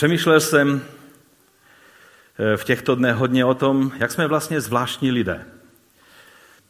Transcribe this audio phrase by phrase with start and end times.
[0.00, 0.82] Přemýšlel jsem
[2.38, 5.44] eh, v těchto dnech hodně o tom, jak jsme vlastně zvláštní lidé.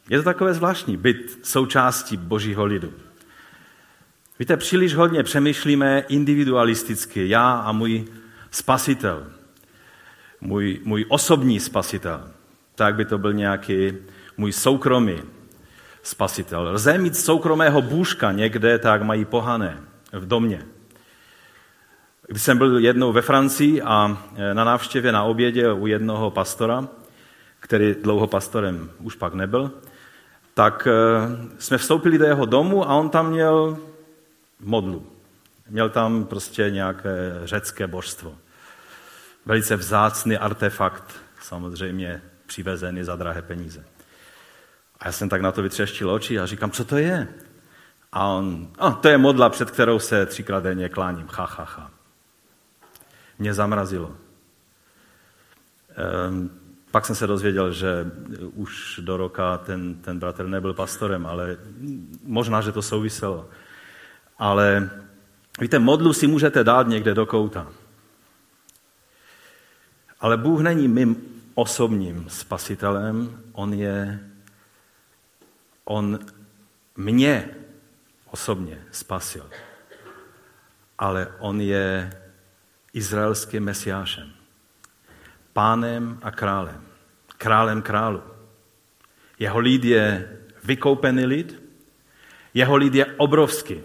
[0.08, 2.93] Je to takové zvláštní být součástí božího lidu.
[4.38, 8.04] Víte, příliš hodně přemýšlíme individualisticky, já a můj
[8.51, 9.26] spasitel,
[10.40, 12.31] můj, můj osobní spasitel.
[12.74, 13.92] Tak by to byl nějaký
[14.37, 15.22] můj soukromý
[16.02, 16.62] spasitel.
[16.62, 19.80] Lze mít soukromého bůžka někde, tak mají pohané
[20.12, 20.66] v domě.
[22.30, 26.89] Když jsem byl jednou ve Francii a e, na návštěvě na obědě u jednoho pastora,
[27.61, 29.70] který dlouho pastorem už pak nebyl,
[30.55, 30.93] tak e,
[31.59, 33.79] jsme vstoupili do jeho domu a on tam měl
[34.61, 35.06] modlu.
[35.69, 38.34] Měl tam prostě nějaké řecké božstvo.
[39.47, 43.84] Velice vzácný artefakt, samozřejmě přivezený za drahé peníze.
[45.01, 47.28] A já jsem tak na to vytřeštil oči a říkám, co to je?
[48.12, 51.27] A on, a to je modla, před kterou se třikrát denně kláním.
[51.33, 52.00] Ha, ha, ha.
[53.41, 54.17] Mě zamrazilo.
[55.97, 56.51] Ehm,
[56.91, 58.11] pak jsem se dozvěděl, že
[58.55, 61.56] už do roka ten, ten bratr nebyl pastorem, ale
[62.23, 63.48] možná, že to souviselo.
[64.39, 64.91] Ale
[65.61, 67.67] víte, modlu si můžete dát někde do kouta.
[70.20, 71.17] Ale Bůh není mým
[71.55, 74.20] osobním spasitelem, On je,
[75.84, 76.19] On
[76.97, 77.48] mě
[78.31, 79.51] osobně spasil.
[80.98, 82.12] Ale On je
[82.92, 84.30] izraelským mesiášem.
[85.52, 86.80] Pánem a králem.
[87.38, 88.22] Králem králu.
[89.38, 90.28] Jeho lid je
[90.64, 91.62] vykoupený lid.
[92.55, 93.80] Jeho lid je obrovský.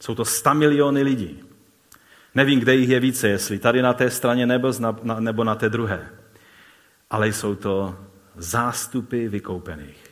[0.00, 1.42] Jsou to 100 miliony lidí.
[2.34, 4.72] Nevím, kde jich je více, jestli tady na té straně nebo,
[5.18, 6.10] nebo na té druhé.
[7.10, 7.98] Ale jsou to
[8.36, 10.04] zástupy vykoupených.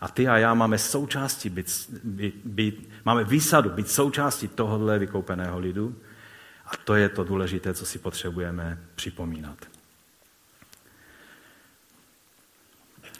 [0.00, 5.58] A ty a já máme součástí být, být, být, máme výsadu být součástí tohohle vykoupeného
[5.58, 5.96] lidu.
[6.68, 9.58] A to je to důležité, co si potřebujeme připomínat.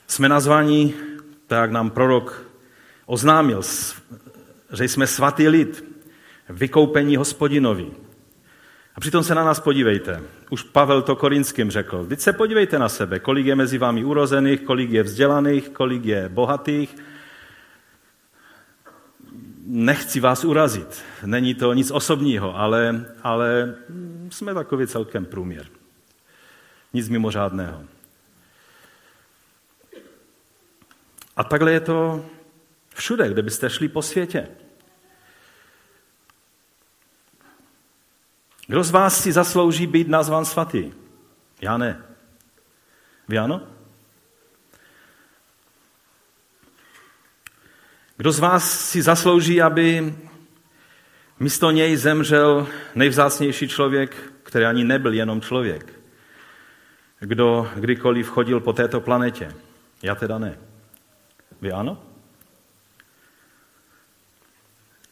[0.06, 0.94] Jsme nazváni,
[1.46, 2.44] tak jak nám prorok
[3.06, 3.62] oznámil,
[4.72, 5.84] že jsme svatý lid,
[6.48, 7.90] vykoupení hospodinovi.
[8.94, 10.22] A přitom se na nás podívejte.
[10.50, 12.02] Už Pavel to korinským řekl.
[12.02, 16.28] Vždyť se podívejte na sebe, kolik je mezi vámi urozených, kolik je vzdělaných, kolik je
[16.28, 16.96] bohatých.
[19.70, 23.74] Nechci vás urazit, není to nic osobního, ale, ale
[24.30, 25.66] jsme takový celkem průměr.
[26.92, 27.84] Nic mimořádného.
[31.36, 32.26] A takhle je to
[32.94, 34.48] všude, kde byste šli po světě.
[38.66, 40.92] Kdo z vás si zaslouží být nazvan svatý?
[41.60, 42.02] Já ne.
[43.28, 43.77] Vy ano?
[48.18, 50.14] Kdo z vás si zaslouží, aby
[51.40, 56.00] místo něj zemřel nejvzácnější člověk, který ani nebyl jenom člověk?
[57.20, 59.54] Kdo kdykoliv chodil po této planetě?
[60.02, 60.58] Já teda ne.
[61.60, 62.02] Vy ano?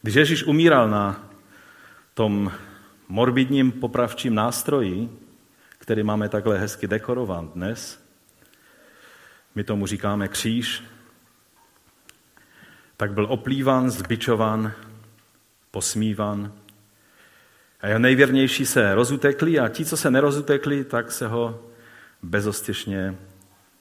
[0.01, 1.29] Když Ježíš umíral na
[2.13, 2.51] tom
[3.07, 5.09] morbidním popravčím nástroji,
[5.77, 8.03] který máme takhle hezky dekorován dnes,
[9.55, 10.83] my tomu říkáme kříž,
[12.97, 14.71] tak byl oplývan, zbičovan,
[15.71, 16.53] posmívan.
[17.81, 21.63] A jeho nejvěrnější se rozutekli a ti, co se nerozutekli, tak se ho
[22.23, 23.15] bezostyšně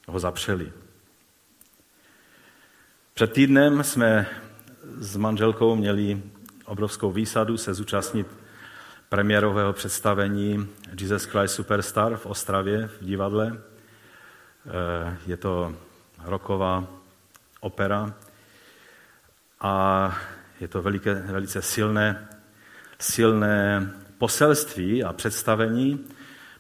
[0.09, 0.73] ho zapřeli.
[3.15, 4.27] Před týdnem jsme
[4.99, 6.23] s manželkou měli
[6.65, 8.27] obrovskou výsadu se zúčastnit
[9.09, 10.69] premiérového představení
[11.01, 13.59] Jesus Christ Superstar v Ostravě v divadle.
[14.67, 15.77] Eh, je to
[16.25, 16.87] roková
[17.61, 18.15] opera
[19.61, 20.17] a
[20.61, 22.29] je to veliké, velice silné,
[22.99, 26.05] silné poselství a představení.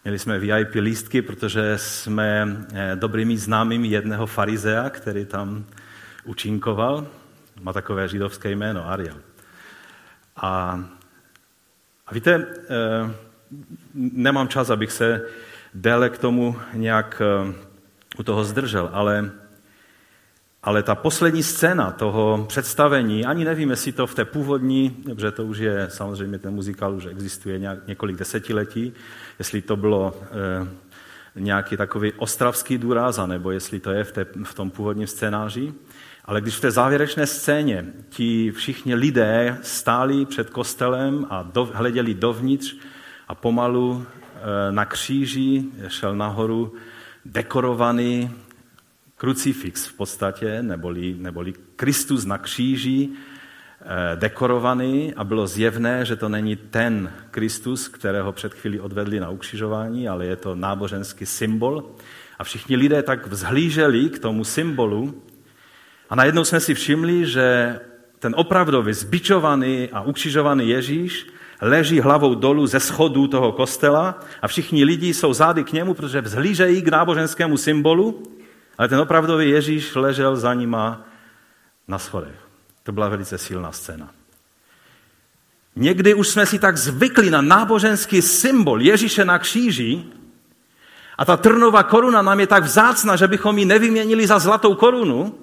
[0.05, 5.65] Měli jsme VIP lístky, protože jsme eh, dobrými známými jedného farizea, který tam
[6.25, 7.07] učinkoval.
[7.62, 9.17] Má takové židovské jméno, Ariel.
[10.37, 10.81] A
[12.07, 13.15] a víte, eh,
[13.95, 15.22] nemám čas, abych se
[15.75, 17.54] déle k tomu nějak eh,
[18.19, 19.31] u toho zdržel, ale,
[20.66, 25.45] ale ta poslední scéna toho představení, ani nevím, jestli to v té původní, protože to
[25.45, 28.92] už je samozřejmě ten muzikál už existuje nějak, několik desetiletí,
[29.39, 30.68] jestli to bylo eh,
[31.36, 35.74] nějaký takový ostravský důraz, nebo jestli to je v, té, v tom původním scénáři,
[36.24, 42.15] ale když v té závěrečné scéně ti všichni lidé stáli před kostelem a do, hleděli
[42.15, 42.77] dovnitř
[43.28, 46.72] a pomalu e, na kříži šel nahoru
[47.24, 48.30] dekorovaný
[49.16, 53.09] krucifix v podstatě, neboli, neboli Kristus na kříži,
[54.15, 60.09] dekorovaný a bylo zjevné, že to není ten Kristus, kterého před chvíli odvedli na ukřižování,
[60.09, 61.84] ale je to náboženský symbol.
[62.39, 65.22] A všichni lidé tak vzhlíželi k tomu symbolu
[66.10, 67.80] a najednou jsme si všimli, že
[68.19, 71.27] ten opravdový zbičovaný a ukřižovaný Ježíš
[71.60, 76.21] leží hlavou dolů ze schodů toho kostela a všichni lidi jsou zády k němu, protože
[76.21, 78.22] vzhlížejí k náboženskému symbolu,
[78.78, 81.05] ale ten opravdový Ježíš ležel za nima
[81.89, 82.49] na schodech.
[82.83, 84.11] To byla velice silná scéna.
[85.77, 90.05] Někdy už jsme si tak zvykli na náboženský symbol Ježíše na kříži
[91.19, 95.39] a ta trnová koruna nám je tak vzácna, že bychom ji nevyměnili za zlatou korunu,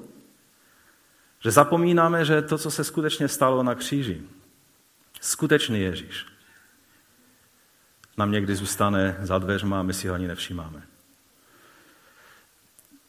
[1.40, 4.22] že zapomínáme, že to, co se skutečně stalo na kříži,
[5.22, 6.26] skutečný Ježíš,
[8.18, 10.93] nám někdy zůstane za dveřma a my si ho ani nevšímáme.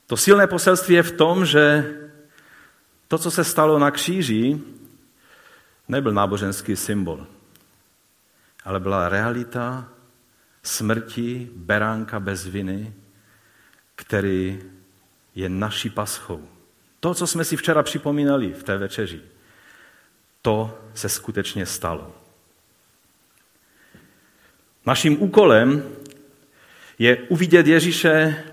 [0.06, 1.95] To silné poselství je v tom, že
[3.09, 4.61] to, co se stalo na kříži,
[5.89, 7.27] nebyl náboženský symbol,
[8.65, 9.89] ale byla realita
[10.62, 12.95] smrti beránka bez viny,
[13.97, 14.62] který
[15.35, 16.49] je naší paschou.
[17.01, 19.23] To, co jsme si včera připomínali v té večeři,
[20.43, 22.15] to se skutečně stalo.
[24.87, 25.83] Naším úkolem
[26.99, 28.45] je uvidět Ježíše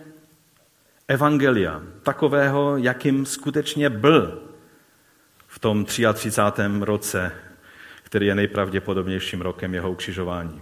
[1.08, 4.42] evangelia, takového, jakým skutečně byl
[5.48, 6.62] v tom 33.
[6.80, 7.32] roce,
[8.04, 10.62] který je nejpravděpodobnějším rokem jeho ukřižování.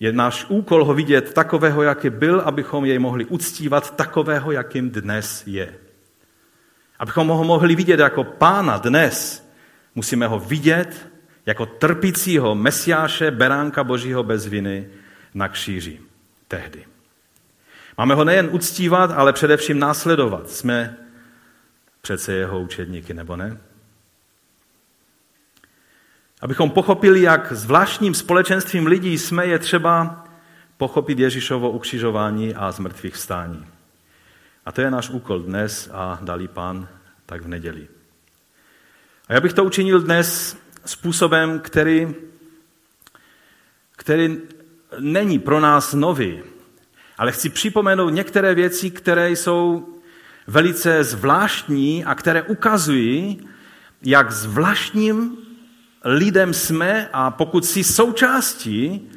[0.00, 5.46] Je náš úkol ho vidět takového, jaký byl, abychom jej mohli uctívat takového, jakým dnes
[5.46, 5.74] je.
[6.98, 9.48] Abychom ho mohli vidět jako pána dnes,
[9.94, 11.08] musíme ho vidět
[11.46, 14.88] jako trpícího mesiáše, beránka božího bez viny
[15.34, 16.00] na kříži
[16.48, 16.91] tehdy.
[17.98, 20.50] Máme ho nejen uctívat, ale především následovat.
[20.50, 20.96] Jsme
[22.00, 23.58] přece jeho učedníky, nebo ne?
[26.40, 30.24] Abychom pochopili, jak zvláštním společenstvím lidí jsme, je třeba
[30.76, 33.66] pochopit Ježíšovo ukřižování a zmrtvých vstání.
[34.66, 36.88] A to je náš úkol dnes a dalí pán
[37.26, 37.88] tak v neděli.
[39.28, 42.14] A já bych to učinil dnes způsobem, který,
[43.96, 44.38] který
[44.98, 46.42] není pro nás nový,
[47.22, 49.88] ale chci připomenout některé věci, které jsou
[50.46, 53.48] velice zvláštní a které ukazují,
[54.02, 55.36] jak zvláštním
[56.04, 59.10] lidem jsme a pokud si součástí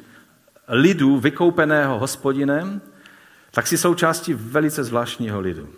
[0.68, 2.80] lidu vykoupeného hospodinem,
[3.50, 5.68] tak si součástí velice zvláštního lidu.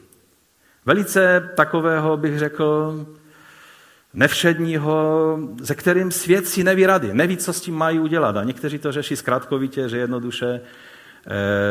[0.86, 3.06] Velice takového, bych řekl,
[4.14, 8.36] nevšedního, ze kterým svět si neví rady, neví, co s tím mají udělat.
[8.36, 10.60] A někteří to řeší zkrátkovitě, že jednoduše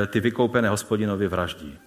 [0.07, 1.79] ty vykoupené hospodinovi vraždí.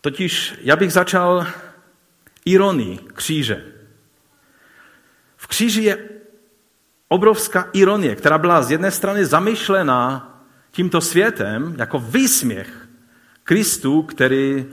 [0.00, 1.46] Totiž já bych začal
[2.44, 3.64] ironii kříže.
[5.36, 6.08] V kříži je
[7.08, 10.26] obrovská ironie, která byla z jedné strany zamýšlená
[10.70, 12.88] tímto světem jako výsměch
[13.44, 14.66] Kristu, který,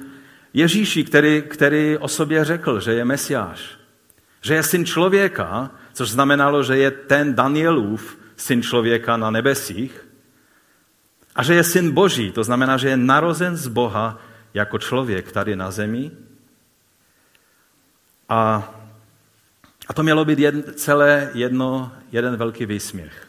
[0.54, 3.78] Ježíši, který, který o sobě řekl, že je mesiáš,
[4.42, 10.08] že je syn člověka, což znamenalo, že je ten Danielův syn člověka na nebesích,
[11.38, 14.18] a že je syn Boží, to znamená, že je narozen z Boha
[14.54, 16.12] jako člověk tady na zemi.
[18.30, 18.74] A,
[19.88, 23.28] a to mělo být jedn, celé jedno, jeden velký výsměch.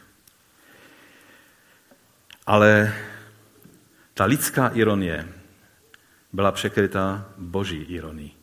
[2.45, 2.93] Ale
[4.13, 5.27] ta lidská ironie
[6.33, 8.38] byla překrytá boží ironií.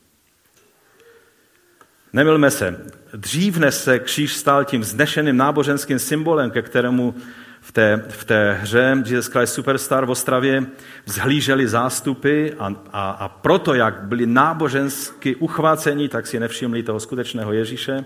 [2.16, 2.80] Nemilme se,
[3.14, 7.14] dřív než se kříž stal tím znešeným náboženským symbolem, ke kterému
[7.60, 10.66] v té, v té hře Jesus Christ Superstar v Ostravě
[11.06, 17.52] vzhlíželi zástupy a, a, a proto, jak byli nábožensky uchváceni, tak si nevšimli toho skutečného
[17.52, 18.04] Ježíše,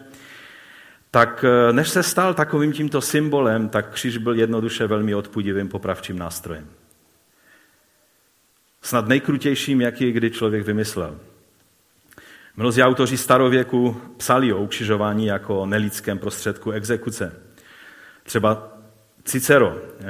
[1.11, 6.19] tak eh, než se stal takovým tímto symbolem, tak kříž byl jednoduše velmi odpudivým popravčím
[6.19, 6.67] nástrojem.
[8.83, 11.30] Snad nejkrutějším, jaký kdy člověk vymyslel.
[12.57, 17.35] Mnozí autoři starověku psali o ukřižování jako nelidském prostředku exekuce.
[18.23, 18.77] Třeba
[19.25, 20.05] Cicero eh,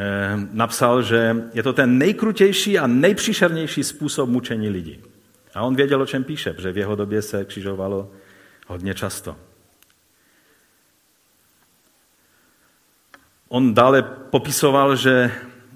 [0.53, 5.01] napsal, že je to ten nejkrutější a nejpříšernější způsob mučení lidí.
[5.55, 8.11] A on věděl, o čem píše, protože v jeho době se křižovalo
[8.67, 9.37] hodně často.
[13.49, 15.31] On dále popisoval, že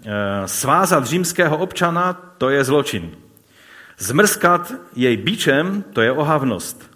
[0.06, 3.16] Eh, svázat římského občana, to je zločin.
[3.98, 6.90] Zmrskat jej bičem, to je ohavnost.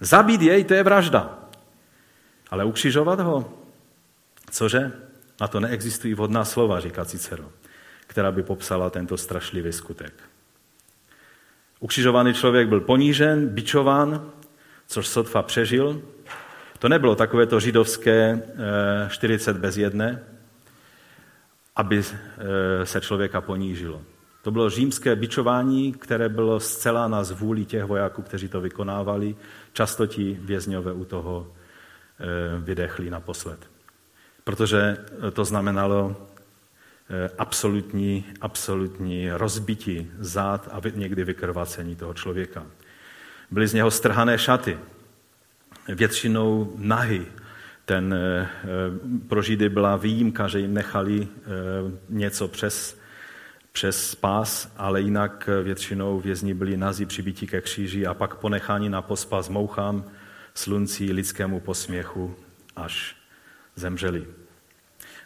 [0.00, 1.38] Zabít jej, to je vražda.
[2.50, 3.52] Ale ukřižovat ho?
[4.50, 4.92] Cože?
[5.40, 7.52] Na to neexistují vhodná slova, říká Cicero,
[8.06, 10.12] která by popsala tento strašlivý skutek.
[11.80, 14.30] Ukřižovaný člověk byl ponížen, bičován,
[14.86, 16.02] což sotva přežil.
[16.78, 18.42] To nebylo takové to židovské
[19.08, 20.24] 40 bez jedné,
[21.76, 22.02] aby
[22.84, 24.02] se člověka ponížilo.
[24.42, 29.36] To bylo římské bičování, které bylo zcela na zvůli těch vojáků, kteří to vykonávali.
[29.72, 31.52] Často ti vězňové u toho
[32.60, 33.58] vydechli naposled.
[34.44, 34.96] Protože
[35.32, 36.16] to znamenalo
[37.12, 42.66] Eh, absolutní, absolutní rozbití zád a někdy vykrvacení toho člověka.
[43.50, 44.78] Byly z něho strhané šaty,
[45.88, 47.26] většinou nahy.
[47.84, 48.48] Ten, eh,
[49.28, 51.48] pro Židy byla výjimka, že jim nechali eh,
[52.08, 52.98] něco přes,
[53.72, 59.02] přes pás, ale jinak většinou vězni byli nazí přibití ke kříži a pak ponecháni na
[59.02, 60.04] pospas mouchám,
[60.54, 62.34] slunci, lidskému posměchu,
[62.76, 63.16] až
[63.76, 64.26] zemřeli.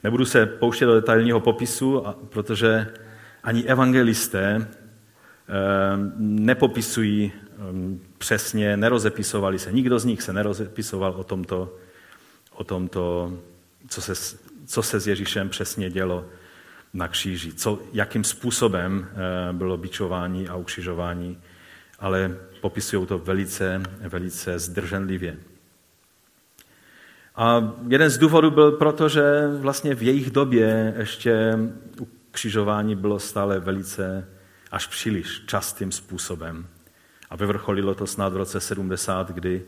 [0.02, 2.94] Nebudu se pouštět do detailního popisu, protože
[3.42, 4.68] ani evangelisté eh,
[6.18, 7.52] nepopisují eh,
[8.18, 9.72] přesně, nerozepisovali se.
[9.72, 11.76] Nikdo z nich se nerozepisoval o tomto,
[12.52, 13.32] o tomto
[13.88, 14.36] co, se,
[14.66, 16.24] co se s Ježíšem přesně dělo
[16.96, 21.38] na kříži, co, jakým způsobem eh, bylo bičování a ukřižování,
[21.98, 25.36] ale popisují to velice, velice zdrženlivě.
[27.36, 29.22] A jeden z důvodů byl proto, že
[29.60, 31.58] vlastně v jejich době ještě
[32.30, 34.28] křižování bylo stále velice
[34.70, 36.66] až příliš častým způsobem.
[37.30, 39.64] A vyvrcholilo to snad v roce 70, kdy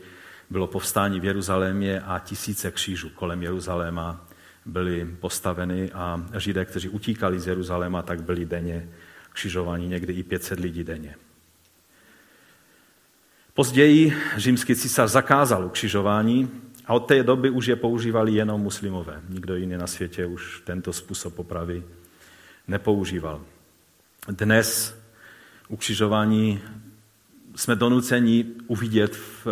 [0.49, 4.28] bylo povstání v Jeruzalémě a tisíce křížů kolem Jeruzaléma
[4.69, 8.89] byly postaveny a Židé, kteří utíkali z Jeruzaléma, tak byli denně
[9.33, 11.15] křižováni, někdy i 500 lidí denně.
[13.53, 16.49] Později římský císař zakázal ukřižování
[16.85, 19.21] a od té doby už je používali jenom muslimové.
[19.29, 21.83] Nikdo jiný na světě už tento způsob popravy
[22.67, 23.41] nepoužíval.
[24.27, 24.99] Dnes
[25.67, 26.61] ukřižování
[27.55, 29.51] jsme donuceni uvidět v eh,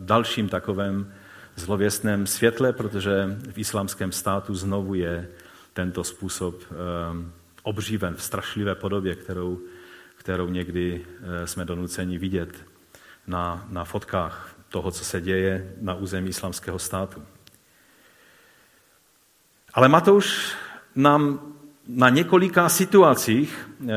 [0.00, 1.12] dalším takovém
[1.56, 5.28] zlověstném světle, protože v islámském státu znovu je
[5.72, 6.74] tento způsob eh,
[7.62, 9.60] obříven v strašlivé podobě, kterou,
[10.16, 12.64] kterou někdy eh, jsme donuceni vidět
[13.26, 17.22] na, na fotkách toho, co se děje na území islamského státu.
[19.74, 20.56] Ale Matouš
[20.94, 21.52] nám
[21.88, 23.94] na několika situacích e,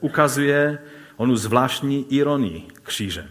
[0.00, 0.78] ukazuje
[1.16, 3.28] onu zvláštní ironii kříže.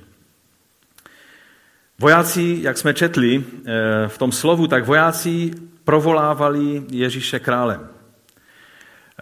[2.04, 3.44] Vojáci, jak jsme četli e,
[4.08, 5.52] v tom slovu, tak vojáci
[5.84, 7.88] provolávali Ježíše králem.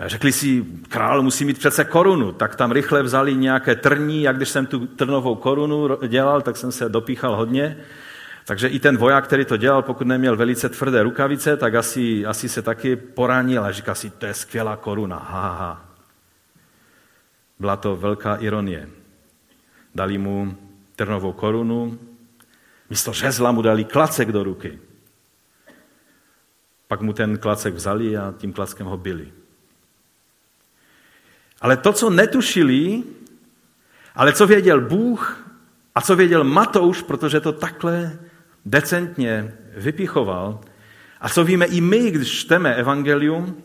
[0.06, 4.50] Řekli si, král musí mít přece korunu, tak tam rychle vzali nějaké trní, jak když
[4.50, 7.78] jsem tu trnovou korunu dělal, tak jsem se dopíchal hodně.
[8.46, 12.50] Takže i ten voják, který to dělal, pokud neměl velice tvrdé rukavice, tak asi, asi
[12.50, 15.86] se taky poranil a říká si, to je skvělá koruna, ha, ha.
[17.60, 18.90] Byla to velká ironie.
[19.96, 20.58] Dali mu
[20.96, 22.00] trnovou korunu,
[22.92, 24.80] místo žezla mu dali klacek do ruky.
[26.88, 29.32] Pak mu ten klacek vzali a tím klackem ho byli.
[31.62, 33.04] Ale to, co netušili,
[34.16, 35.48] ale co věděl Bůh
[35.96, 38.20] a co věděl Matouš, protože to takhle
[38.66, 40.60] decentně vypichoval,
[41.22, 43.64] a co víme i my, když čteme evangelium,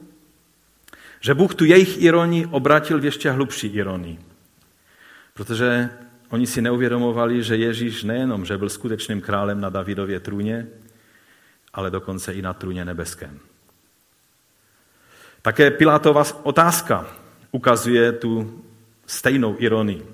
[1.20, 4.18] že Bůh tu jejich ironii obratil v ještě hlubší ironii.
[5.34, 5.90] Protože
[6.30, 10.66] oni si neuvědomovali, že Ježíš nejenom, že byl skutečným králem na Davidově trůně,
[11.74, 13.38] ale dokonce i na trůně nebeském.
[15.42, 17.06] Také Pilátova otázka,
[17.50, 18.62] ukazuje tu
[19.06, 20.06] stejnou ironii.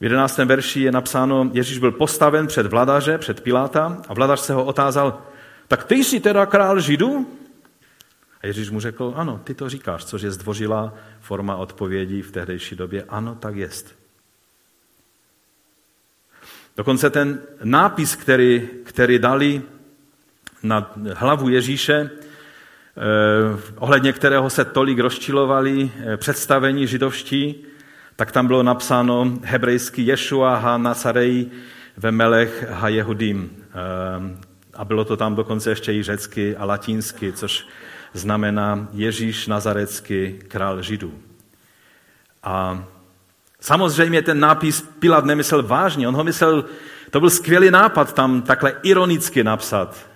[0.00, 0.38] V 11.
[0.38, 5.22] verši je napsáno, Ježíš byl postaven před vladaře, před Piláta a vladař se ho otázal,
[5.68, 7.26] tak ty jsi teda král Židů?
[8.42, 12.76] A Ježíš mu řekl, ano, ty to říkáš, což je zdvořilá forma odpovědi v tehdejší
[12.76, 13.04] době.
[13.08, 14.05] Ano, tak jest.
[16.76, 19.62] Dokonce ten nápis, který, který dali
[20.62, 22.10] na hlavu Ježíše,
[22.98, 27.64] Eh, ohledně kterého se tolik rozčilovali eh, představení židovští,
[28.16, 31.46] tak tam bylo napsáno hebrejsky Ješua ha Nazarej
[31.96, 33.50] ve Melech ha Jehudim.
[33.60, 34.38] Eh,
[34.74, 37.66] a bylo to tam dokonce ještě i řecky a latinsky, což
[38.12, 41.14] znamená Ježíš Nazarecký, král Židů.
[42.42, 42.84] A
[43.66, 46.64] samozřejmě ten nápis Pilat nemyslel vážně, on ho myslel,
[47.10, 50.06] to byl skvělý nápad tam takhle ironicky napsat,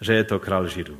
[0.00, 0.98] že je to král Židů.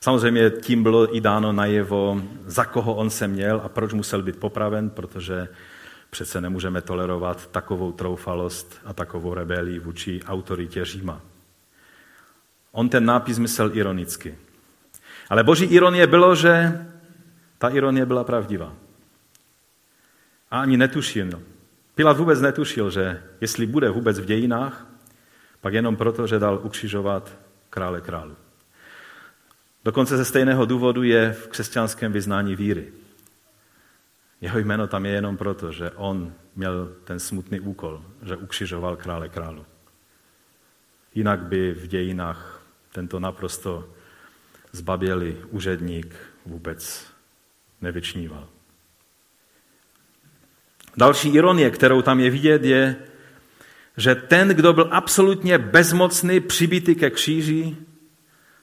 [0.00, 4.36] Samozřejmě tím bylo i dáno najevo, za koho on se měl a proč musel být
[4.36, 5.48] popraven, protože
[6.10, 11.20] přece nemůžeme tolerovat takovou troufalost a takovou rebelii vůči autoritě Říma.
[12.72, 14.38] On ten nápis myslel ironicky.
[15.30, 16.86] Ale boží ironie bylo, že
[17.66, 18.72] ta ironie byla pravdivá.
[20.50, 21.42] A ani netušil.
[21.94, 24.86] Pilat vůbec netušil, že jestli bude vůbec v dějinách,
[25.60, 27.36] pak jenom proto, že dal ukřižovat
[27.70, 28.36] krále králu.
[29.84, 32.92] Dokonce ze stejného důvodu je v křesťanském vyznání víry.
[34.40, 39.28] Jeho jméno tam je jenom proto, že on měl ten smutný úkol, že ukřižoval krále
[39.28, 39.66] králu.
[41.14, 43.88] Jinak by v dějinách tento naprosto
[44.72, 46.14] zbabělý úředník
[46.46, 47.15] vůbec
[47.80, 48.48] nevyčníval.
[50.96, 52.96] Další ironie, kterou tam je vidět, je,
[53.96, 57.76] že ten, kdo byl absolutně bezmocný, přibitý ke kříži,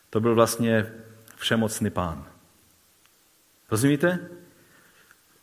[0.10, 0.94] to byl vlastně
[1.36, 2.26] všemocný pán.
[3.72, 4.30] Rozumíte?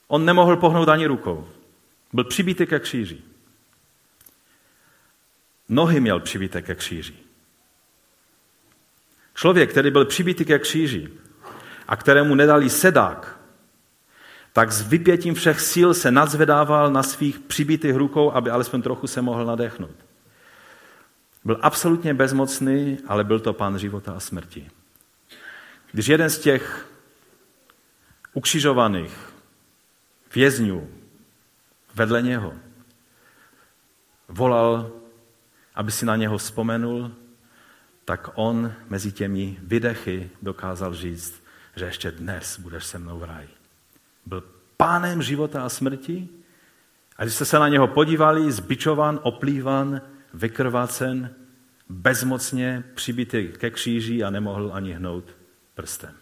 [0.07, 1.49] On nemohl pohnout ani rukou.
[2.12, 3.23] Byl přibitý ke kříži.
[5.69, 7.15] Nohy měl přibité ke kříži.
[9.35, 11.09] Člověk, který byl přibitý ke kříži
[11.89, 13.40] a kterému nedali sedák,
[14.52, 19.23] tak s vypětím všech sil se nadzvedával na svých přibitých rukou, aby alespoň trochu se
[19.23, 19.97] mohl nadechnout.
[21.45, 24.71] Byl absolutně bezmocný, ale byl to pán života a smrti.
[25.92, 26.88] Když jeden z těch
[28.35, 29.33] ukřižovaných
[30.35, 30.90] vězňů
[31.95, 32.54] vedle něho
[34.28, 34.90] volal,
[35.75, 37.12] aby si na něho vzpomenul,
[38.04, 41.42] tak on mezi těmi vydechy dokázal říct,
[41.76, 43.60] že ještě dnes budeš se mnou v ráji.
[44.27, 44.45] Byl
[44.77, 46.29] pánem života a smrti
[47.17, 50.00] a když jste se na něho podívali, zbičovan, oplývan,
[50.35, 51.35] vykrvacen,
[51.89, 55.37] bezmocně přibitý ke kříži a nemohl ani hnout
[55.75, 56.15] prstem.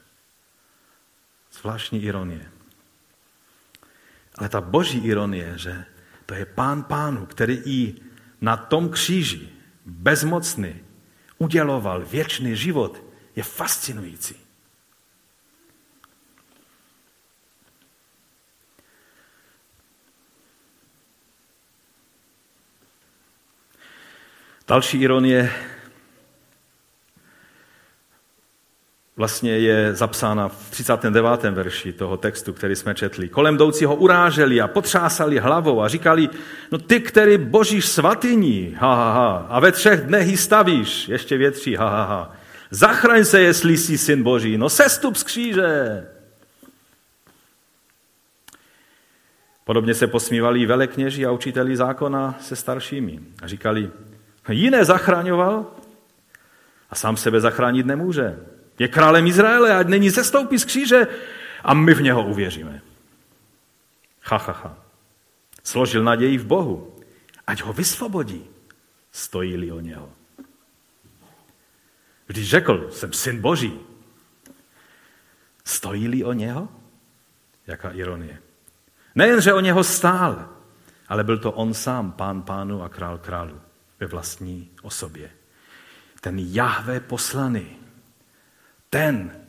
[1.52, 2.50] Zvláštní ironie.
[4.38, 5.85] Ale ta boží ironie, že
[6.26, 7.95] to je pán pánu, který i
[8.40, 9.49] na tom kříži
[9.87, 10.75] bezmocný
[11.38, 13.02] uděloval věčný život,
[13.37, 14.48] je fascinující.
[24.69, 25.53] Další ironie
[29.17, 31.43] vlastně je zapsána v 39.
[31.43, 33.28] verši toho textu, který jsme četli.
[33.28, 36.28] Kolem jdoucí ho uráželi a potřásali hlavou a říkali,
[36.73, 41.37] no ty, který božíš svatyní, ha, ha, ha, a ve třech dnech ji stavíš, ještě
[41.37, 42.37] větší, ha, ha, ha.
[42.71, 46.07] Zachraň se, jestli jsi syn boží, no sestup z kříže.
[49.65, 53.91] Podobně se posmívali velekněži a učiteli zákona se staršími a říkali,
[54.52, 55.67] jiné zachraňoval
[56.91, 58.39] a sám sebe zachránit nemůže.
[58.78, 61.06] Je králem Izraele, ať není zestoupí z kříže
[61.65, 62.82] a my v něho uvěříme.
[64.23, 64.78] Ha, ha, ha.
[65.65, 66.97] Složil naději v Bohu,
[67.47, 68.47] ať ho vysvobodí,
[69.13, 70.11] stojí-li o něho.
[72.26, 73.80] Když řekl, jsem syn Boží,
[75.65, 76.69] stojí-li o něho?
[77.67, 78.39] Jaká ironie.
[79.15, 80.49] Nejen, že o něho stál,
[81.08, 83.61] ale byl to on sám, pán pánu a král králu
[84.00, 85.30] ve vlastní osobě.
[86.21, 87.76] Ten Jahve poslaný,
[88.91, 89.41] ten,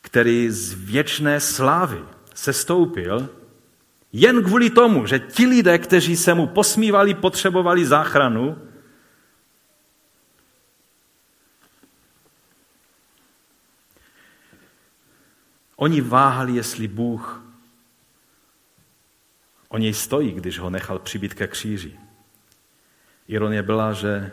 [0.00, 3.28] který z věčné slávy se stoupil,
[4.12, 8.58] jen kvůli tomu, že ti lidé, kteří se mu posmívali, potřebovali záchranu,
[15.76, 17.44] Oni váhali, jestli Bůh
[19.68, 21.98] o něj stojí, když ho nechal přibít ke kříži.
[23.28, 24.32] Ironie byla, že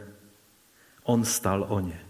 [1.03, 2.01] on stal o ně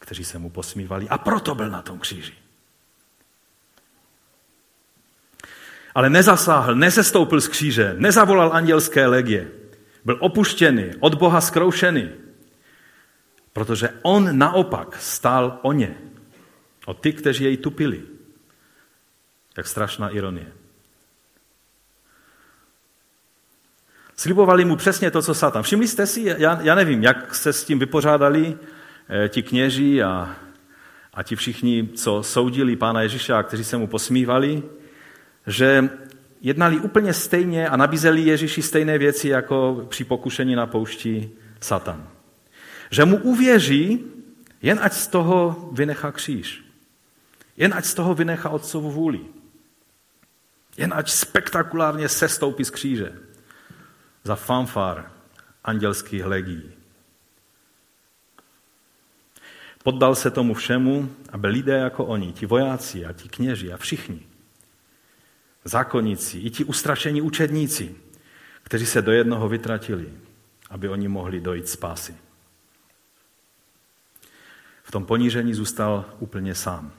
[0.00, 2.34] kteří se mu posmívali a proto byl na tom kříži.
[5.94, 9.50] Ale nezasáhl, nesestoupil z kříže, nezavolal andělské legie.
[10.04, 12.10] Byl opuštěný, od Boha zkroušený,
[13.52, 15.94] protože on naopak stál o ně,
[16.86, 18.02] o ty, kteří jej tupili.
[19.56, 20.52] Jak strašná ironie.
[24.20, 25.62] Slibovali mu přesně to, co Satan.
[25.62, 28.58] Všimli jste si, já, já nevím, jak se s tím vypořádali
[29.12, 30.36] Eh, ti kněží a,
[31.14, 34.62] a ti všichni, co soudili pána Ježíše a kteří se mu posmívali,
[35.46, 35.90] že
[36.40, 41.30] jednali úplně stejně a nabízeli Ježíši stejné věci jako při pokušení na poušti
[41.60, 42.08] Satan.
[42.90, 44.04] Že mu uvěří,
[44.62, 46.64] jen ať z toho vynechá kříž.
[47.56, 49.20] Jen ať z toho vynechá otcovu vůli.
[50.76, 53.12] Jen ať spektakulárně sestoupí z kříže
[54.24, 55.12] za fanfár
[55.64, 56.72] andělských legií.
[59.82, 64.26] Poddal se tomu všemu, aby lidé jako oni, ti vojáci a ti kněži a všichni,
[65.64, 67.96] zákonníci, i ti ustrašení učedníci,
[68.62, 70.12] kteří se do jednoho vytratili,
[70.70, 72.16] aby oni mohli dojít spásy.
[74.82, 76.92] V tom ponížení zůstal úplně sám.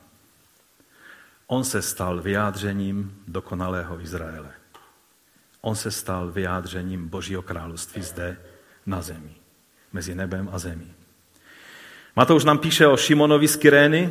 [1.48, 4.61] On se stal vyjádřením dokonalého Izraele.
[5.62, 8.38] On se stal vyjádřením Božího království zde
[8.86, 9.36] na zemi,
[9.93, 10.93] mezi nebem a zemí.
[12.15, 14.10] Matouš nám píše o Šimonovi z Kyrény,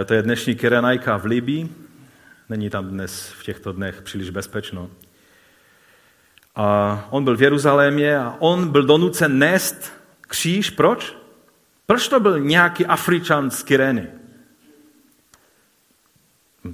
[0.00, 1.68] e, to je dnešní Kyrenajka v Libii,
[2.48, 4.90] není tam dnes v těchto dnech příliš bezpečno.
[6.56, 10.70] A on byl v Jeruzalémě a on byl donucen nést kříž.
[10.70, 11.16] Proč?
[11.86, 14.06] Proč to byl nějaký Afričan z Kyrény?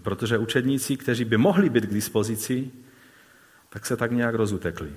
[0.03, 2.71] Protože učedníci, kteří by mohli být k dispozici,
[3.71, 4.97] tak se tak nějak rozutekli.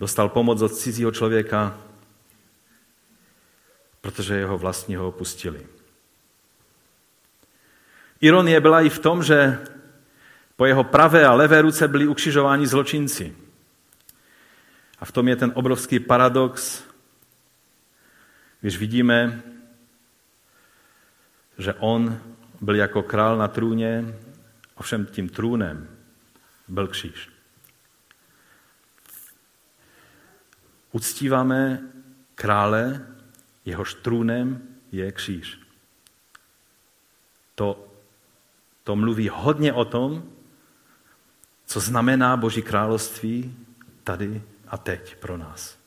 [0.00, 1.78] Dostal pomoc od cizího člověka,
[4.00, 5.66] protože jeho vlastního opustili.
[8.20, 9.58] Ironie byla i v tom, že
[10.56, 13.36] po jeho pravé a levé ruce byli ukřižováni zločinci.
[14.98, 16.84] A v tom je ten obrovský paradox,
[18.60, 19.42] když vidíme,
[21.58, 22.20] že on
[22.60, 24.14] byl jako král na trůně,
[24.74, 25.95] ovšem tím trůnem
[26.68, 27.30] byl kříž.
[30.92, 31.90] Uctíváme
[32.34, 33.06] krále,
[33.64, 35.60] jehož trůnem je kříž.
[37.54, 37.92] To,
[38.84, 40.32] to mluví hodně o tom,
[41.66, 43.56] co znamená Boží království
[44.04, 45.78] tady a teď pro nás.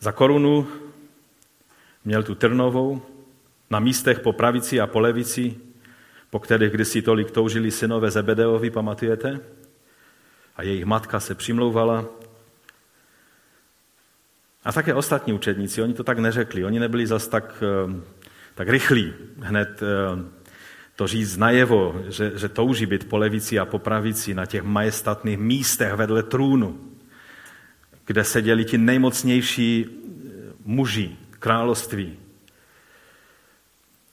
[0.00, 0.68] Za korunu
[2.04, 3.11] měl tu trnovou,
[3.72, 5.56] na místech po pravici a po levici,
[6.30, 9.40] po kterých kdysi tolik toužili synové Zebedeovi, pamatujete?
[10.56, 12.04] A jejich matka se přimlouvala.
[14.64, 18.00] A také ostatní učedníci, oni to tak neřekli, oni nebyli zas tak, eh,
[18.54, 20.24] tak rychlí hned eh,
[20.96, 25.38] to říct najevo, že, že touží být po levici a po pravici na těch majestatných
[25.38, 26.80] místech vedle trůnu,
[28.04, 29.86] kde seděli ti nejmocnější
[30.64, 32.21] muži království.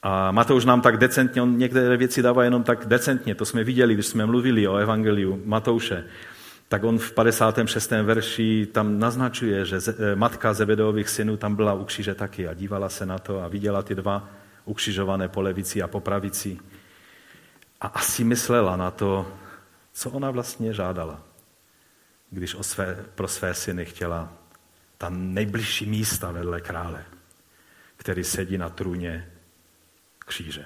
[0.03, 3.93] A Matouš nám tak decentně, on některé věci dává jenom tak decentně, to jsme viděli,
[3.93, 6.05] když jsme mluvili o evangeliu Matouše,
[6.67, 7.91] tak on v 56.
[7.91, 12.89] verši tam naznačuje, že eh, matka Zebedeových synů tam byla u kříže taky a dívala
[12.89, 14.29] se na to a viděla ty dva
[14.65, 16.59] ukřižované po levici a po pravici.
[17.81, 19.27] A asi myslela na to,
[19.93, 21.21] co ona vlastně žádala,
[22.29, 24.33] když o své, pro své syny chtěla
[24.97, 27.05] ta nejbližší místa vedle krále,
[27.97, 29.31] který sedí na trůně
[30.29, 30.65] kříže.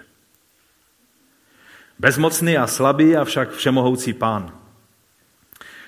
[2.00, 4.60] Bezmocný a slabý, avšak všemohoucí pán.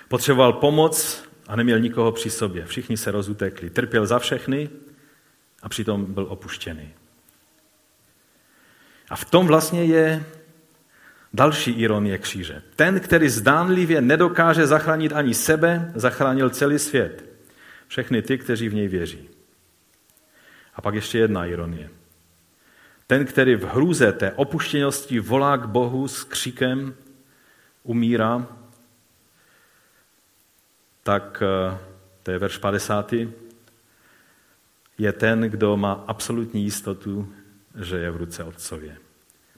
[0.07, 2.65] Potřeboval pomoc a neměl nikoho při sobě.
[2.65, 3.69] Všichni se rozutekli.
[3.69, 4.69] Trpěl za všechny
[5.61, 6.93] a přitom byl opuštěný.
[9.09, 10.23] A v tom vlastně je
[11.33, 12.61] další ironie kříže.
[12.75, 17.23] Ten, který zdánlivě nedokáže zachránit ani sebe, zachránil celý svět.
[17.87, 19.29] Všechny ty, kteří v něj věří.
[20.75, 21.89] A pak ještě jedna ironie.
[23.07, 26.95] Ten, který v hrůze té opuštěnosti volá k Bohu s křikem,
[27.83, 28.47] umírá,
[31.03, 31.77] tak eh,
[32.23, 33.13] to je verš 50.
[34.97, 37.33] Je ten, kdo má absolutní jistotu,
[37.81, 38.97] že je v ruce Otcově.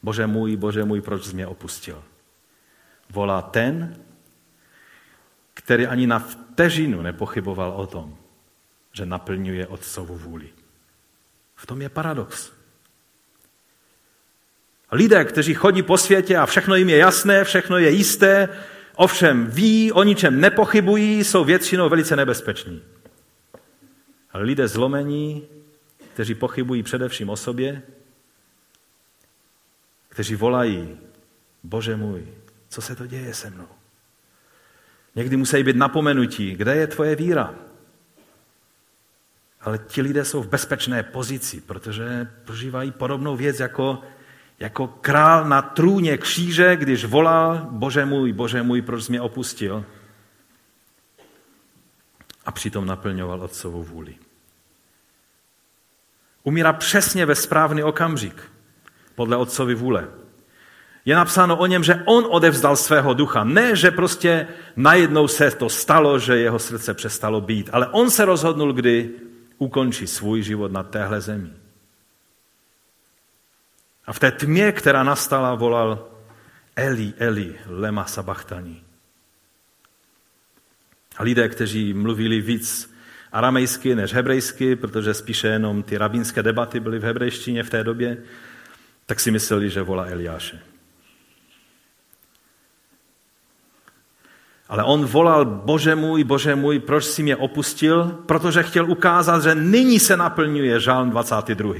[0.04, 2.04] Bože můj, Bože můj, proč jsi mě opustil?
[3.10, 3.96] Volá ten,
[5.54, 8.18] který ani na vteřinu nepochyboval o tom,
[8.92, 10.50] že naplňuje Otcovu vůli.
[11.56, 12.57] V tom je paradox.
[14.92, 18.50] Lidé, kteří chodí po světě a všechno jim je jasné, všechno je jisté,
[18.96, 22.84] ovšem ví, o ničem nepochybují, jsou většinou velice nebezpeční.
[24.32, 25.48] Ale lidé zlomení,
[26.14, 27.82] kteří pochybují především o sobě,
[30.10, 30.98] kteří volají,
[31.64, 32.28] Bože můj,
[32.70, 33.68] co se to děje se mnou?
[35.16, 37.56] Někdy musí být napomenutí, kde je tvoje víra?
[39.62, 44.02] Ale ti lidé jsou v bezpečné pozici, protože prožívají podobnou věc jako,
[44.60, 49.86] jako král na trůně kříže, když volal, bože můj, bože můj, proč jsi mě opustil?
[52.46, 54.16] A přitom naplňoval otcovou vůli.
[56.44, 58.42] Umírá přesně ve správný okamžik,
[59.16, 60.08] podle otcovy vůle.
[61.06, 63.44] Je napsáno o něm, že on odevzdal svého ducha.
[63.44, 68.26] Ne, že prostě najednou se to stalo, že jeho srdce přestalo být, ale on se
[68.26, 69.10] rozhodnul, kdy
[69.58, 71.50] ukončí svůj život na téhle zemi.
[74.08, 76.08] A v té tmě, která nastala, volal
[76.76, 78.84] Eli, Eli, lema sabachtani.
[81.18, 82.94] A lidé, kteří mluvili víc
[83.32, 88.18] aramejsky než hebrejsky, protože spíše jenom ty rabínské debaty byly v hebrejštině v té době,
[89.06, 90.60] tak si mysleli, že volá Eliáše.
[94.70, 98.24] Ale on volal, bože můj, bože můj, proč si mě opustil?
[98.26, 101.74] Protože chtěl ukázat, že nyní se naplňuje žálm 22.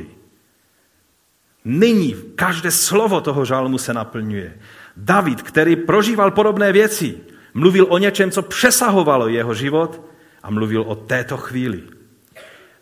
[1.68, 4.58] Nyní každé slovo toho žalmu se naplňuje.
[4.98, 7.18] David, který prožíval podobné věci,
[7.54, 10.02] mluvil o něčem, co přesahovalo jeho život
[10.44, 11.84] a mluvil o této chvíli.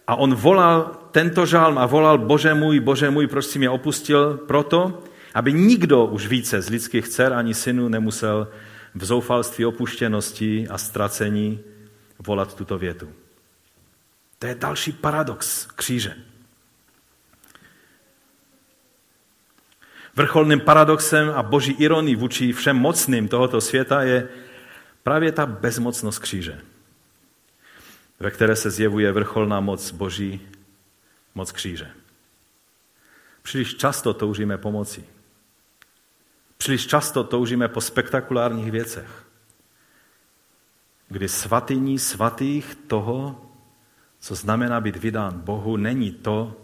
[0.07, 4.37] A on volal tento žálm a volal, bože můj, bože můj, proč si mě opustil?
[4.37, 8.47] Proto, aby nikdo už více z lidských dcer ani synů nemusel
[8.95, 11.59] v zoufalství opuštěnosti a ztracení
[12.19, 13.09] volat tuto větu.
[14.39, 16.34] To je další paradox kříže.
[20.15, 24.29] Vrcholným paradoxem a boží ironii vůči všem mocným tohoto světa je
[25.03, 26.61] právě ta bezmocnost kříže,
[28.19, 30.41] ve které se zjevuje vrcholná moc boží,
[31.35, 31.91] moc kříže.
[33.41, 35.03] Příliš často toužíme pomoci.
[36.57, 39.25] Příliš často toužíme po spektakulárních věcech,
[41.07, 43.41] kdy svatyní svatých toho,
[44.19, 46.61] co znamená být vydán Bohu, není to,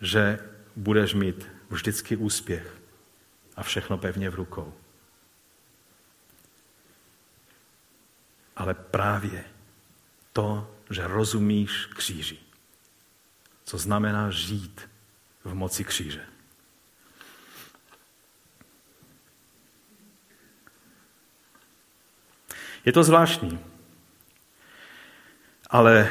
[0.00, 0.38] že
[0.78, 2.74] budeš mít vždycky úspěch
[3.56, 4.74] a všechno pevně v rukou.
[8.56, 9.44] Ale právě
[10.32, 12.38] to, že rozumíš kříži.
[13.64, 14.88] Co znamená žít
[15.44, 16.26] v moci kříže.
[22.84, 23.64] Je to zvláštní,
[25.70, 26.10] ale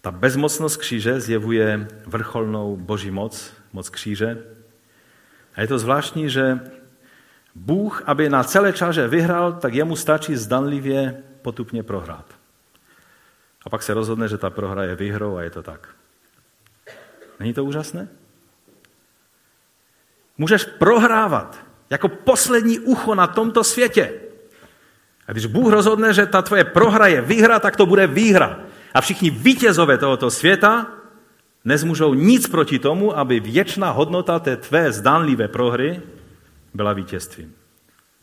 [0.00, 4.44] ta bezmocnost kříže zjevuje vrcholnou boží moc, moc kříže.
[5.54, 6.60] A je to zvláštní, že
[7.54, 12.26] Bůh, aby na celé čaře vyhrál, tak jemu stačí zdanlivě potupně prohrát.
[13.66, 15.88] A pak se rozhodne, že ta prohra je výhrou a je to tak.
[17.40, 18.08] Není to úžasné?
[20.38, 21.58] Můžeš prohrávat
[21.90, 24.12] jako poslední ucho na tomto světě.
[25.26, 28.60] A když Bůh rozhodne, že ta tvoje prohra je výhra, tak to bude výhra.
[28.94, 30.86] A všichni vítězové tohoto světa
[31.64, 36.02] nezmůžou nic proti tomu, aby věčná hodnota té tvé zdánlivé prohry
[36.74, 37.54] byla vítězstvím.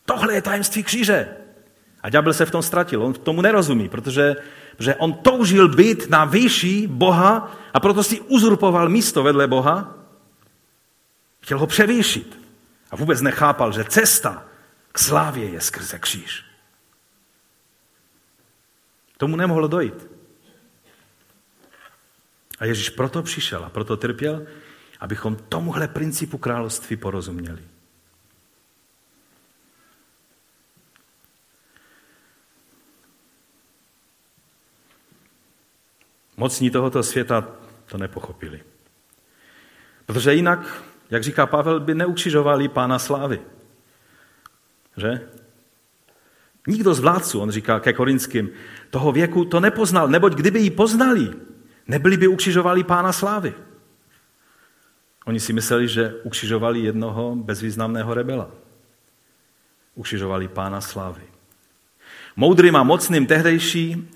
[0.06, 1.28] Tohle je tajemství kříže.
[2.04, 3.04] A ďábel se v tom ztratil.
[3.04, 4.36] On tomu nerozumí, protože,
[4.78, 9.96] protože on toužil být na výši Boha a proto si uzurpoval místo vedle Boha.
[11.42, 12.40] Chtěl ho převýšit.
[12.92, 14.44] A vůbec nechápal, že cesta
[14.92, 16.44] k slávě je skrze kříž.
[19.18, 20.17] Tomu nemohlo dojít.
[22.60, 24.48] A Ježíš proto přišel a proto trpěl,
[25.00, 27.64] abychom tomuhle principu království porozuměli.
[36.38, 37.48] Mocní tohoto světa
[37.86, 38.64] to nepochopili.
[40.06, 43.42] Protože jinak, jak říká Pavel, by neukřižovali pána slávy.
[44.98, 45.30] Že?
[46.68, 48.50] Nikdo z vládců, on říká ke Korinským,
[48.90, 51.34] toho věku to nepoznal, neboť kdyby ji poznali,
[51.88, 53.54] nebyli by ukřižovali pána slávy.
[55.26, 58.52] Oni si mysleli, že ukřižovali jednoho bezvýznamného rebela.
[59.96, 61.22] Ukřižovali pána slávy.
[62.36, 64.10] Moudrým a mocným tehdejší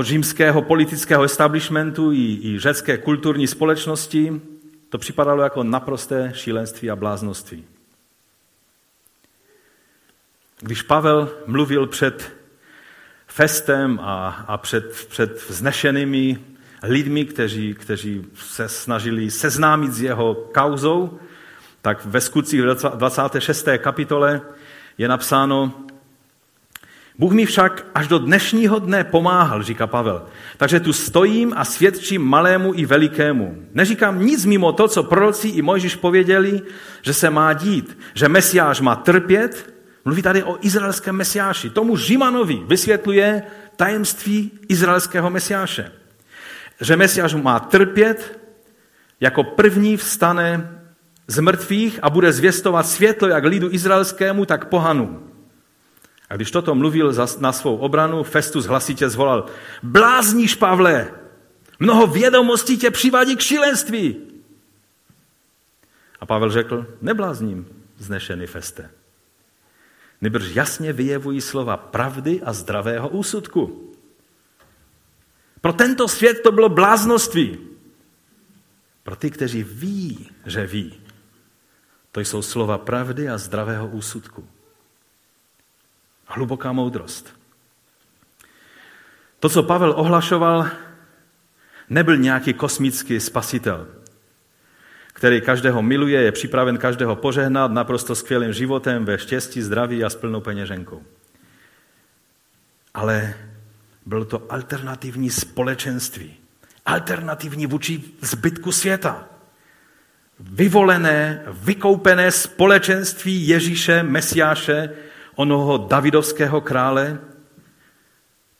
[0.00, 4.40] římského politického establishmentu i, i řecké kulturní společnosti
[4.88, 7.64] to připadalo jako naprosté šílenství a bláznoství.
[10.60, 12.36] Když Pavel mluvil před
[13.26, 16.38] festem a, a před, před vznešenými
[16.82, 21.18] lidmi, kteří, kteří se snažili seznámit s jeho kauzou,
[21.82, 22.60] tak ve skutcích
[22.94, 23.68] 26.
[23.78, 24.40] kapitole
[24.98, 25.72] je napsáno,
[27.18, 30.26] Bůh mi však až do dnešního dne pomáhal, říká Pavel.
[30.56, 33.56] Takže tu stojím a svědčím malému i velikému.
[33.74, 36.62] Neříkám nic mimo to, co proroci i Mojžíš pověděli,
[37.02, 39.74] že se má dít, že Mesiáš má trpět.
[40.04, 41.70] Mluví tady o izraelském Mesiáši.
[41.70, 43.42] Tomu Žimanovi vysvětluje
[43.76, 45.99] tajemství izraelského Mesiáše
[46.80, 48.40] že Mesiáš má trpět,
[49.20, 50.80] jako první vstane
[51.26, 55.30] z mrtvých a bude zvěstovat světlo jak lidu izraelskému, tak pohanu.
[56.30, 59.46] A když toto mluvil na svou obranu, Festus hlasitě zvolal,
[59.82, 61.10] blázníš, Pavle,
[61.78, 64.16] mnoho vědomostí tě přivádí k šílenství.
[66.20, 67.66] A Pavel řekl, neblázním,
[67.98, 68.90] znešený Feste.
[70.20, 73.89] Nebrž jasně vyjevují slova pravdy a zdravého úsudku.
[75.60, 77.58] Pro tento svět to bylo bláznoství.
[79.02, 81.00] Pro ty, kteří ví, že ví,
[82.12, 84.48] to jsou slova pravdy a zdravého úsudku.
[86.26, 87.40] Hluboká moudrost.
[89.40, 90.68] To, co Pavel ohlašoval,
[91.88, 93.88] nebyl nějaký kosmický spasitel,
[95.12, 100.14] který každého miluje, je připraven každého požehnat naprosto skvělým životem ve štěstí, zdraví a s
[100.14, 101.02] plnou peněženkou.
[102.94, 103.34] Ale
[104.06, 106.34] bylo to alternativní společenství.
[106.86, 109.28] alternativní vůči zbytku světa.
[110.40, 114.90] Vyvolené, vykoupené společenství Ježíše, Mesiáše,
[115.34, 117.18] onoho Davidovského krále,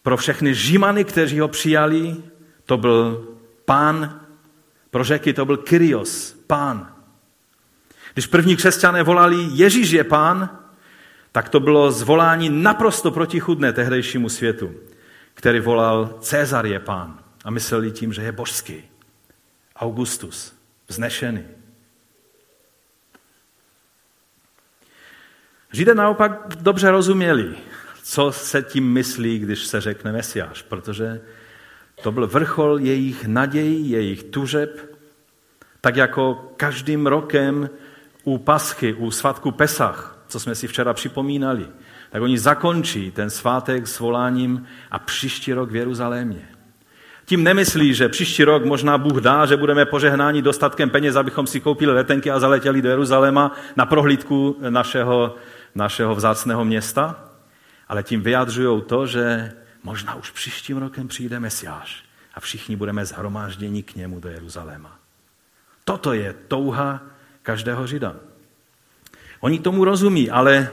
[0.03, 2.17] pro všechny Žimany, kteří ho přijali,
[2.67, 3.29] to byl
[3.65, 4.21] pán,
[4.91, 6.95] pro řeky to byl Kyrios, pán.
[8.15, 10.59] Když první křesťané volali Ježíš je pán,
[11.33, 14.71] tak to bylo zvolání naprosto protichudné tehdejšímu světu,
[15.41, 18.85] který volal Cezar je pán a mysleli tím, že je božský.
[19.77, 20.55] Augustus,
[20.89, 21.45] vznešený.
[25.73, 27.55] Židé naopak dobře rozuměli,
[28.03, 31.21] co se tím myslí, když se řekne Mesiáš, protože
[32.03, 34.97] to byl vrchol jejich nadějí, jejich tužeb,
[35.81, 37.71] tak jako každým rokem
[38.25, 41.69] u Paschy, u svatku Pesach, co jsme si včera připomínali,
[42.11, 46.49] tak oni zakončí ten svátek s voláním a příští rok v Jeruzalémě.
[47.25, 51.61] Tím nemyslí, že příští rok možná Bůh dá, že budeme požehnáni dostatkem peněz, abychom si
[51.61, 55.37] koupili letenky a zaletěli do Jeruzaléma na prohlídku našeho,
[55.75, 57.25] našeho vzácného města,
[57.89, 63.83] ale tím vyjadřují to, že možná už příštím rokem přijde Mesiáš a všichni budeme zhromážděni
[63.83, 64.99] k němu do Jeruzaléma.
[65.85, 67.03] Toto je touha
[67.43, 68.17] každého Žida.
[69.41, 70.71] Oni tomu rozumí, ale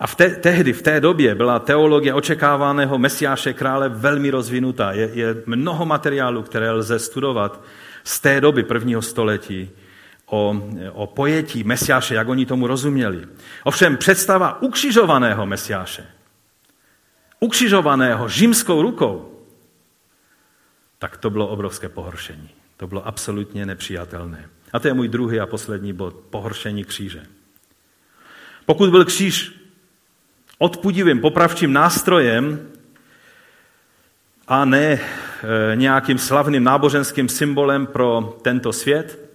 [0.00, 4.92] a v te, tehdy, v té době, byla teologie očekávaného mesiáše krále velmi rozvinutá.
[4.92, 7.64] Je, je mnoho materiálu, které lze studovat
[8.04, 9.70] z té doby prvního století
[10.26, 13.26] o, o pojetí mesiáše, jak oni tomu rozuměli.
[13.64, 16.06] Ovšem představa ukřižovaného mesiáše,
[17.40, 19.44] ukřižovaného římskou rukou,
[20.98, 22.50] tak to bylo obrovské pohoršení.
[22.76, 24.48] To bylo absolutně nepřijatelné.
[24.72, 27.22] A to je můj druhý a poslední bod, pohoršení kříže.
[28.66, 29.57] Pokud byl kříž
[30.58, 32.70] odpudivým popravčím nástrojem
[34.48, 35.00] a ne e,
[35.74, 39.30] nějakým slavným náboženským symbolem pro tento svět,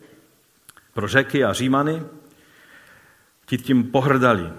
[0.94, 2.04] pro řeky a římany,
[3.46, 4.50] ti tím pohrdali.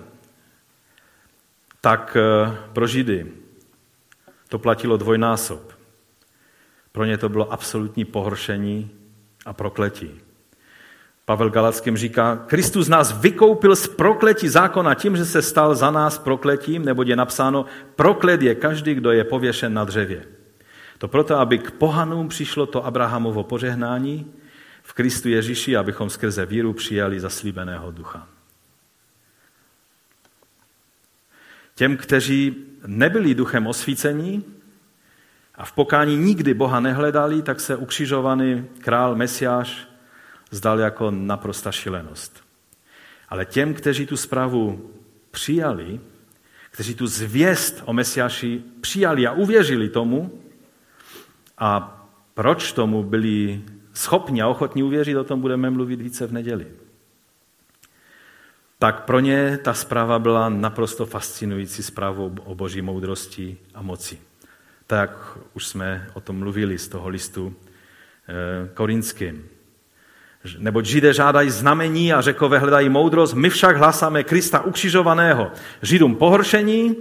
[1.80, 3.32] Tak e, pro Židy
[4.48, 5.72] to platilo dvojnásob.
[6.92, 8.90] Pro ně to bylo absolutní pohoršení
[9.46, 10.20] a prokletí.
[11.24, 16.18] Pavel Galackým říká, Kristus nás vykoupil z prokletí zákona tím, že se stal za nás
[16.18, 20.24] prokletím, nebo je napsáno, proklet je každý, kdo je pověšen na dřevě.
[20.98, 24.32] To proto, aby k pohanům přišlo to Abrahamovo požehnání
[24.82, 28.28] v Kristu Ježíši, abychom skrze víru přijali zaslíbeného ducha.
[31.74, 32.56] Těm, kteří
[32.86, 34.44] nebyli duchem osvícení
[35.54, 39.93] a v pokání nikdy Boha nehledali, tak se ukřižovaný král Mesiáš
[40.54, 42.44] zdal jako naprosta šilenost.
[43.28, 44.90] Ale těm, kteří tu zprávu
[45.30, 46.00] přijali,
[46.70, 50.40] kteří tu zvěst o Mesiáši přijali a uvěřili tomu,
[51.58, 52.00] a
[52.34, 53.62] proč tomu byli
[53.92, 56.66] schopni a ochotní uvěřit, o tom budeme mluvit více v neděli.
[58.78, 64.18] Tak pro ně ta zpráva byla naprosto fascinující zprávou o boží moudrosti a moci.
[64.86, 67.54] Tak už jsme o tom mluvili z toho listu
[68.28, 69.48] eh, korinským.
[70.58, 75.50] Neboť Židé žádají znamení a řekové hledají moudrost, my však hlasáme Krista ukřižovaného.
[75.82, 76.96] Židům pohoršení,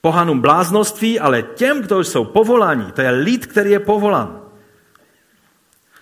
[0.00, 4.40] pohanům bláznoství, ale těm, kdo jsou povoláni, to je lid, který je povolán.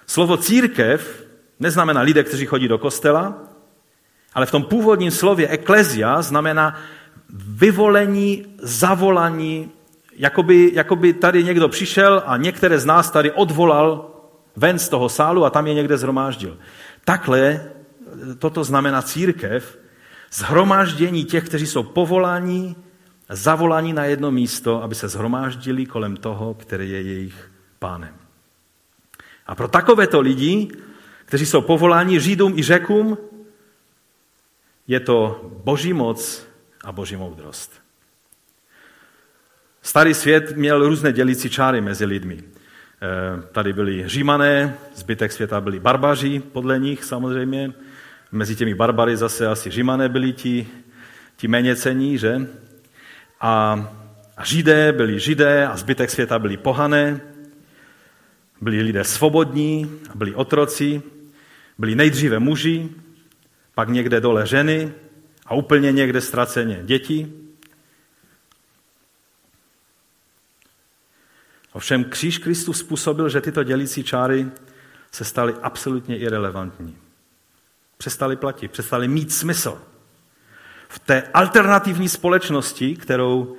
[0.06, 1.26] Slovo církev
[1.60, 3.38] neznamená lidé, kteří chodí do kostela,
[4.34, 6.80] ale v tom původním slově eklezia znamená
[7.48, 9.70] vyvolení, zavolaní,
[10.16, 14.13] jakoby, jakoby tady někdo přišel a některé z nás tady odvolal
[14.56, 16.58] ven z toho sálu a tam je někde zhromáždil.
[17.04, 17.70] Takhle
[18.38, 19.78] toto znamená církev,
[20.32, 22.76] zhromáždění těch, kteří jsou povoláni,
[23.28, 28.14] zavoláni na jedno místo, aby se zhromáždili kolem toho, který je jejich pánem.
[29.46, 30.68] A pro takovéto lidi,
[31.24, 33.18] kteří jsou povoláni Židům i Řekům,
[34.86, 36.46] je to boží moc
[36.84, 37.72] a boží moudrost.
[39.82, 42.44] Starý svět měl různé dělící čáry mezi lidmi.
[43.02, 47.72] Eh, tady byli římané, zbytek světa byli barbaři, podle nich samozřejmě.
[48.32, 50.66] Mezi těmi barbary zase asi římané byli ti,
[51.36, 52.46] ti méně cení, že?
[53.40, 53.84] A,
[54.36, 57.20] a židé byli židé a zbytek světa byli pohané.
[58.60, 61.02] Byli lidé svobodní, byli otroci,
[61.78, 62.88] byli nejdříve muži,
[63.74, 64.92] pak někde dole ženy
[65.46, 67.43] a úplně někde ztraceně děti.
[71.74, 74.46] Ovšem kříž Kristus způsobil, že tyto dělící čáry
[75.12, 76.96] se staly absolutně irrelevantní.
[77.96, 79.78] Přestali platit, přestali mít smysl.
[80.88, 83.56] V té alternativní společnosti, kterou,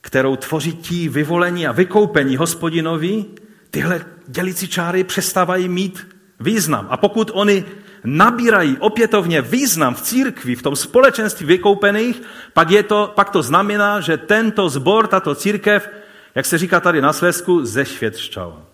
[0.00, 3.24] kterou tvoří ti vyvolení a vykoupení hospodinovi,
[3.70, 6.86] tyhle dělící čáry přestávají mít význam.
[6.90, 7.64] A pokud oni
[8.04, 12.22] nabírají opětovně význam v církvi, v tom společenství vykoupených,
[12.52, 15.88] pak, je to, pak to znamená, že tento zbor, tato církev,
[16.34, 18.66] jak se říká tady na Slesku, zešvětščala.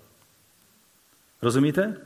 [1.43, 1.97] Rozumíte?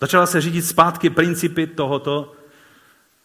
[0.00, 2.36] Začala se řídit zpátky principy tohoto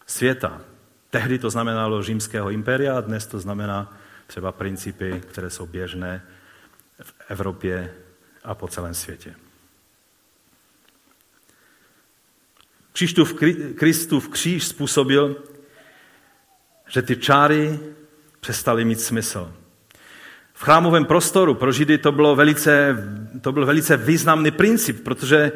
[0.06, 0.62] světa.
[1.10, 3.98] Tehdy to znamenalo římského impéria a dnes to znamená
[4.28, 6.26] třeba principy, které jsou běžné
[7.02, 7.94] v Evropě
[8.44, 9.36] a po celém světě.
[12.94, 13.34] Křištův,
[13.76, 15.44] Kristův kříž způsobil,
[16.88, 17.80] že ty čáry
[18.40, 19.54] přestaly mít smysl.
[20.58, 22.98] V chrámovém prostoru pro Židy to, bylo velice,
[23.42, 25.52] to byl velice významný princip, protože,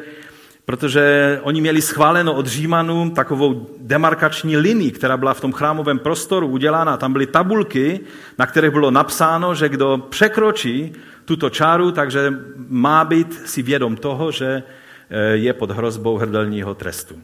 [0.64, 6.46] protože oni měli schváleno od Římanů takovou demarkační linii, která byla v tom chrámovém prostoru
[6.46, 6.96] udělána.
[6.96, 8.00] Tam byly tabulky,
[8.38, 10.92] na kterých bylo napsáno, že kdo překročí
[11.24, 12.32] tuto čáru, takže
[12.68, 14.62] má být si vědom toho, že
[15.10, 17.18] eh, je pod hrozbou hrdelního trestu.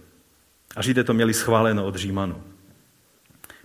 [0.77, 2.43] A Židé to měli schváleno od Římanů.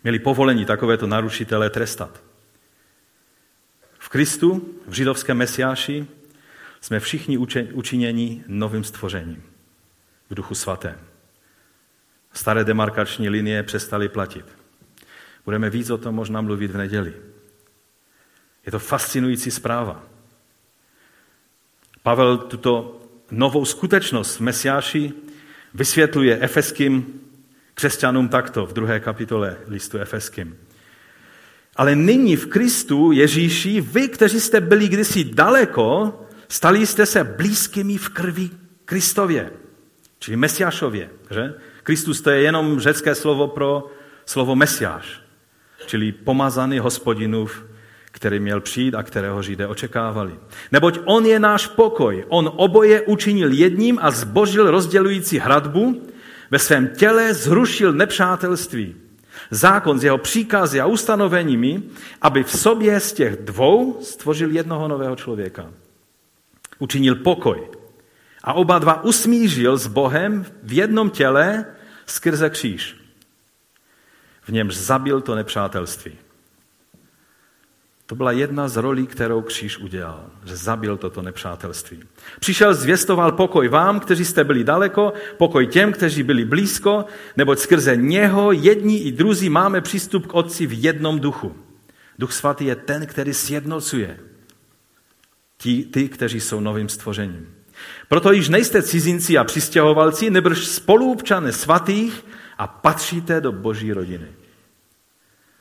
[0.03, 2.32] Měli povolení takovéto narušitele trestat.
[4.14, 6.07] Kristu, v židovském mesiáši,
[6.82, 7.38] jsme všichni
[7.74, 9.43] učiněni novým stvořením
[10.30, 10.99] v duchu svatém.
[12.34, 14.45] Staré demarkační linie přestaly platit.
[15.45, 17.14] Budeme víc o tom možná mluvit v neděli.
[18.66, 20.03] Je to fascinující zpráva.
[22.03, 23.01] Pavel tuto
[23.32, 25.14] novou skutečnost v Mesiáši
[25.74, 27.22] vysvětluje efeským
[27.74, 30.57] křesťanům takto v druhé kapitole listu efeským.
[31.76, 37.97] Ale nyní v Kristu Ježíši, vy, kteří jste byli kdysi daleko, stali jste se blízkými
[37.97, 38.49] v krvi
[38.86, 39.51] Kristově,
[40.19, 41.09] čili Mesiášově.
[41.32, 41.53] Že?
[41.84, 43.91] Kristus to je jenom řecké slovo pro
[44.26, 45.21] slovo Mesiáš,
[45.86, 47.63] čili pomazaný hospodinův
[48.13, 50.34] který měl přijít a kterého Židé očekávali.
[50.71, 52.26] Neboť on je náš pokoj.
[52.30, 56.01] On oboje učinil jedním a zbožil rozdělující hradbu,
[56.51, 58.95] ve svém těle zrušil nepřátelství.
[59.54, 61.84] Zákon s jeho příkazy a ustanoveními,
[62.22, 65.70] aby v sobě z těch dvou stvořil jednoho nového člověka.
[66.80, 67.68] Učinil pokoj.
[68.43, 71.66] A oba dva usmířil s Bohem v jednom těle
[72.06, 72.97] skrze kříž.
[74.41, 76.18] V němž zabil to nepřátelství.
[78.14, 81.99] To byla jedna z rolí, kterou kříž udělal, že zabil toto nepřátelství.
[82.39, 87.05] Přišel, zvěstoval pokoj vám, kteří jste byli daleko, pokoj těm, kteří byli blízko,
[87.38, 91.55] neboť skrze něho jedni i druzí máme přístup k Otci v jednom duchu.
[92.20, 94.20] Duch svatý je ten, který sjednocuje
[95.57, 97.47] ti, ty, kteří jsou novým stvořením.
[98.07, 102.26] Proto již nejste cizinci a přistěhovalci, nebrž spoluobčané svatých
[102.57, 104.43] a patříte do boží rodiny.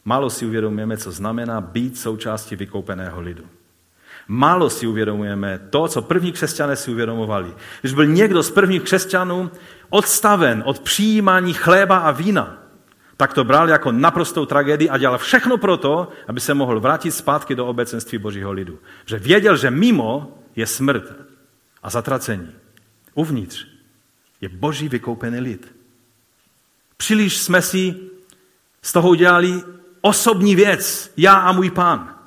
[0.05, 3.45] Málo si uvědomujeme, co znamená být součástí vykoupeného lidu.
[4.29, 7.55] Málo si uvědomujeme to, co první křesťané si uvědomovali.
[7.81, 9.51] Když byl někdo z prvních křesťanů
[9.91, 12.59] odstaven od přijímání chléba a vína,
[13.17, 17.55] tak to bral jako naprostou tragédii a dělal všechno proto, aby se mohl vrátit zpátky
[17.55, 18.79] do obecenství božího lidu.
[19.07, 21.05] Že věděl, že mimo je smrt
[21.83, 22.53] a zatracení.
[23.15, 23.67] Uvnitř
[24.41, 25.77] je boží vykoupený lid.
[26.97, 27.95] Příliš jsme si
[28.83, 29.63] z toho udělali
[30.03, 32.19] osobní věc, já a můj pán.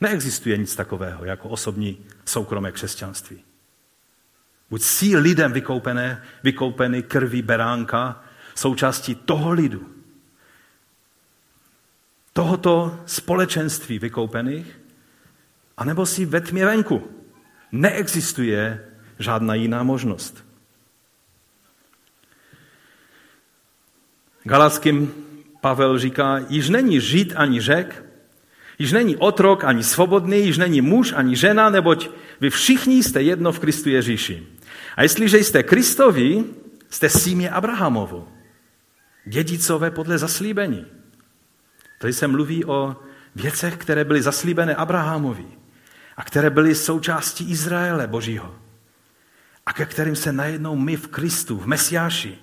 [0.00, 3.44] Neexistuje nic takového jako osobní soukromé křesťanství.
[4.70, 8.22] Buď jsi lidem vykoupené, vykoupený krví beránka,
[8.54, 9.94] součástí toho lidu,
[12.32, 14.80] tohoto společenství vykoupených,
[15.76, 17.10] anebo si ve tmě venku.
[17.72, 18.88] Neexistuje
[19.18, 20.44] žádná jiná možnost.
[24.44, 25.27] Galackým
[25.60, 28.04] Pavel říká, již není žid ani řek,
[28.78, 33.52] již není otrok ani svobodný, již není muž ani žena, neboť vy všichni jste jedno
[33.52, 34.46] v Kristu Ježíši.
[34.96, 36.44] A jestliže jste Kristovi,
[36.90, 38.28] jste símě Abrahamovu,
[39.26, 40.86] dědicové podle zaslíbení.
[41.98, 42.96] Tady se mluví o
[43.36, 45.46] věcech, které byly zaslíbené Abrahamovi
[46.16, 48.54] a které byly součástí Izraele Božího
[49.66, 52.38] a ke kterým se najednou my v Kristu, v Mesiáši,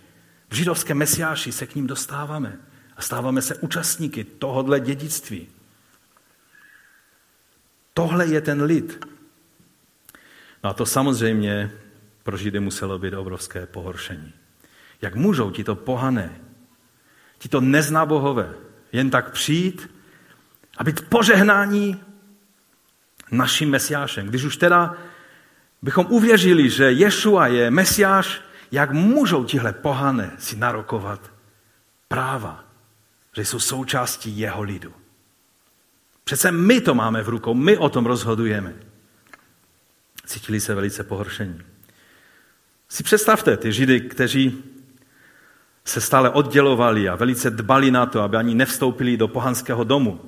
[0.50, 2.58] v židovském Mesiáši se k ním dostáváme
[2.98, 5.48] a stáváme se účastníky tohodle dědictví.
[7.94, 9.06] Tohle je ten lid.
[10.64, 11.72] No a to samozřejmě
[12.24, 14.34] pro Židy muselo být obrovské pohoršení.
[15.02, 16.40] Jak můžou tito pohané,
[17.38, 18.54] tito neznábohové
[18.92, 19.92] jen tak přijít
[20.78, 22.04] a být požehnání
[23.32, 24.28] naším mesiášem.
[24.28, 24.96] Když už teda
[25.82, 28.42] bychom uvěřili, že Ješua je mesiáš,
[28.72, 31.32] jak můžou tihle pohané si narokovat
[32.08, 32.65] práva
[33.36, 34.94] že jsou součástí jeho lidu.
[36.24, 38.74] Přece my to máme v rukou, my o tom rozhodujeme.
[40.26, 41.62] Cítili se velice pohoršení.
[42.90, 44.64] Si představte ty židy, kteří
[45.86, 50.22] se stále oddělovali a velice dbali na to, aby ani nevstoupili do pohanského domu.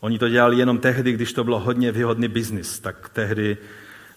[0.00, 2.78] Oni to dělali jenom tehdy, když to bylo hodně výhodný biznis.
[2.78, 3.56] Tak tehdy,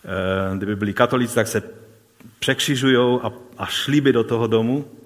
[0.05, 1.63] eh, kdyby byli katolíci, tak se
[2.39, 5.00] překřižují a, a šli by do toho domu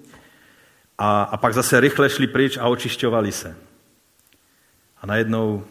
[0.98, 3.56] a, a pak zase rychle šli pryč a očišťovali se.
[5.02, 5.64] A najednou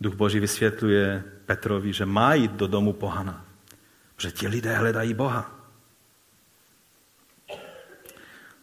[0.00, 3.44] Duch Boží vysvětluje Petrovi, že má jít do domu pohana.
[4.18, 5.50] Že ti lidé hledají Boha.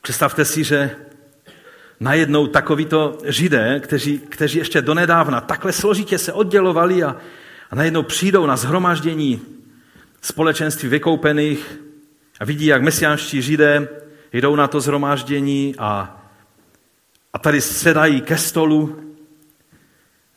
[0.02, 0.96] Představte si, že
[2.00, 7.16] najednou takovýto židé, kteří, kteří ještě donedávna takhle složitě se oddělovali a,
[7.72, 9.42] a najednou přijdou na zhromaždění
[10.22, 11.80] společenství vykoupených
[12.40, 13.88] a vidí, jak mesiánští židé
[14.34, 16.22] jdou na to zhromáždění a,
[17.34, 19.14] a tady sedají ke stolu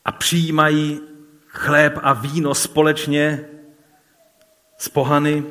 [0.04, 1.00] a přijímají
[1.46, 3.48] chléb a víno společně
[4.78, 5.44] s pohany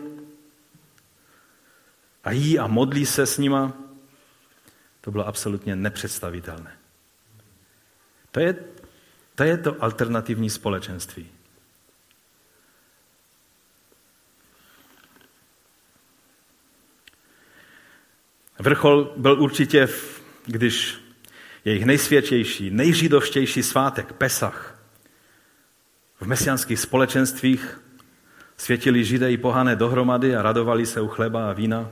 [2.24, 3.74] a jí a modlí se s nima,
[5.02, 6.78] to bylo absolutně nepředstavitelné.
[8.32, 8.56] To je,
[9.36, 11.41] to je to alternativní společenství.
[18.62, 19.88] Vrchol byl určitě,
[20.46, 20.98] když
[21.66, 24.80] jejich nejsvětější, nejžidovštější svátek, Pesach,
[26.22, 27.82] v mesianských společenstvích
[28.58, 31.90] světili židé i pohané dohromady a radovali se u chleba a vína,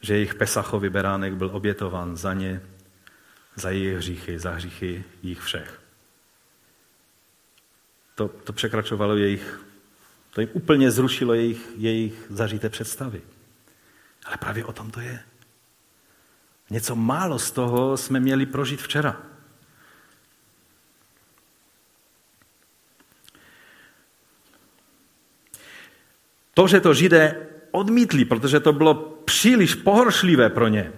[0.00, 2.60] že jejich Pesachový beránek byl obětován za ně,
[3.54, 5.80] za jejich hříchy, za hříchy jich všech.
[8.14, 9.60] To, to překračovalo jejich,
[10.30, 13.22] to jim úplně zrušilo jejich, jejich zažité představy.
[14.24, 15.20] Ale právě o tom to je.
[16.70, 19.22] Něco málo z toho jsme měli prožít včera.
[26.54, 28.94] To, že to židé odmítli, protože to bylo
[29.24, 30.92] příliš pohoršlivé pro ně,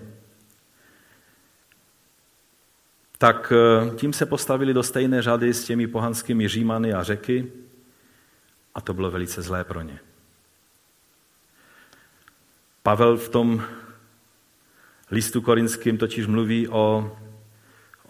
[3.19, 7.53] tak eh, tím se postavili do stejné řady s těmi pohanskými římany a řeky
[8.75, 9.99] a to bylo velice zlé pro ně.
[12.83, 13.65] Pavel v tom
[15.11, 17.19] listu korinským totiž mluví o,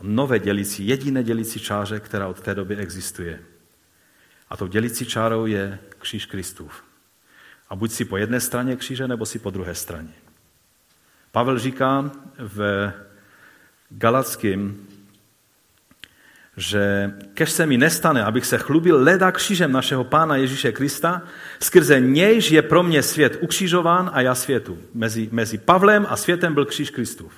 [0.02, 3.40] nové dělicí, jediné dělicí čáře, která od té doby existuje.
[4.50, 6.84] A tou dělicí čárou je kříž Kristův.
[7.68, 10.12] A buď si po jedné straně kříže, nebo si po druhé straně.
[11.32, 12.92] Pavel říká v
[13.90, 14.88] Galackým
[16.58, 21.22] že kež se mi nestane, abych se chlubil leda křížem našeho Pána Ježíše Krista,
[21.60, 24.78] skrze nějž je pro mě svět ukřižován a já světu.
[24.94, 27.32] Mezi, mezi Pavlem a světem byl kříž Kristův.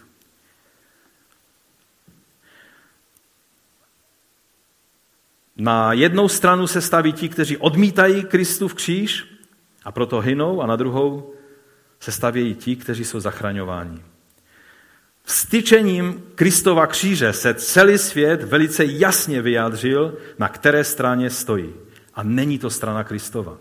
[5.57, 9.27] Na jednou stranu se staví ti, kteří odmítají Kristův kříž
[9.85, 11.35] a proto hynou, a na druhou
[12.01, 14.10] se stavějí ti, kteří jsou zachraňováni.
[15.31, 21.75] Vstyčením Kristova kříže se celý svět velice jasně vyjádřil, na které straně stojí.
[22.15, 23.59] A není to strana Kristova.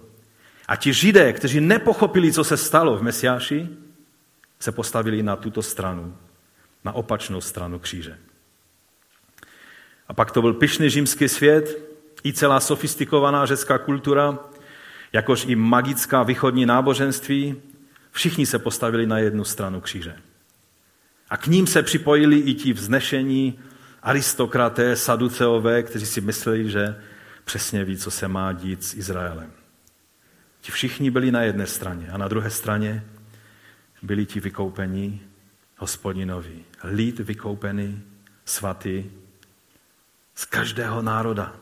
[0.67, 3.69] A ti židé, kteří nepochopili, co se stalo v Mesiáši,
[4.59, 6.17] se postavili na tuto stranu,
[6.85, 8.17] na opačnou stranu kříže.
[10.07, 11.77] A pak to byl pyšný římský svět,
[12.25, 14.39] i celá sofistikovaná řecká kultura,
[15.13, 17.61] jakož i magická východní náboženství,
[18.11, 20.15] všichni se postavili na jednu stranu kříže.
[21.29, 23.59] A k ním se připojili i ti vznešení
[24.03, 26.95] aristokraté, saduceové, kteří si mysleli, že
[27.45, 29.51] přesně ví, co se má dít s Izraelem.
[30.61, 33.05] Ti všichni byli na jedné straně a na druhé straně
[34.01, 35.21] byli ti vykoupení
[35.77, 36.59] hospodinovi.
[36.83, 38.01] Lid vykoupený,
[38.45, 39.03] svatý,
[40.35, 41.55] z každého národa.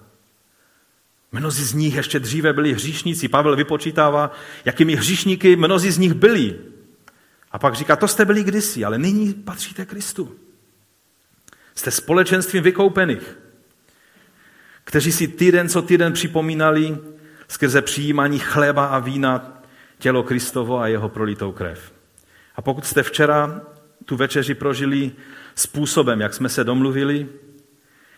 [1.31, 3.27] Mnozí z nich ještě dříve byli hříšníci.
[3.27, 4.31] Pavel vypočítává,
[4.65, 6.59] jakými hříšníky mnozí z nich byli.
[7.57, 10.35] A pak říká, to jste byli kdysi, ale nyní patříte Kristu.
[11.75, 13.39] Jste společenstvím vykoupených,
[14.83, 16.97] kteří si týden co týden připomínali
[17.47, 19.61] skrze přijímání chleba a vína
[19.99, 21.93] tělo Kristovo a jeho prolitou krev.
[22.55, 23.61] A pokud jste včera
[24.05, 25.11] tu večeři prožili
[25.55, 27.29] způsobem, jak jsme se domluvili,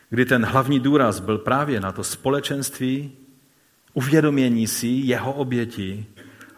[0.09, 3.11] kdy ten hlavní důraz byl právě na to společenství,
[3.93, 6.05] uvědomění si jeho oběti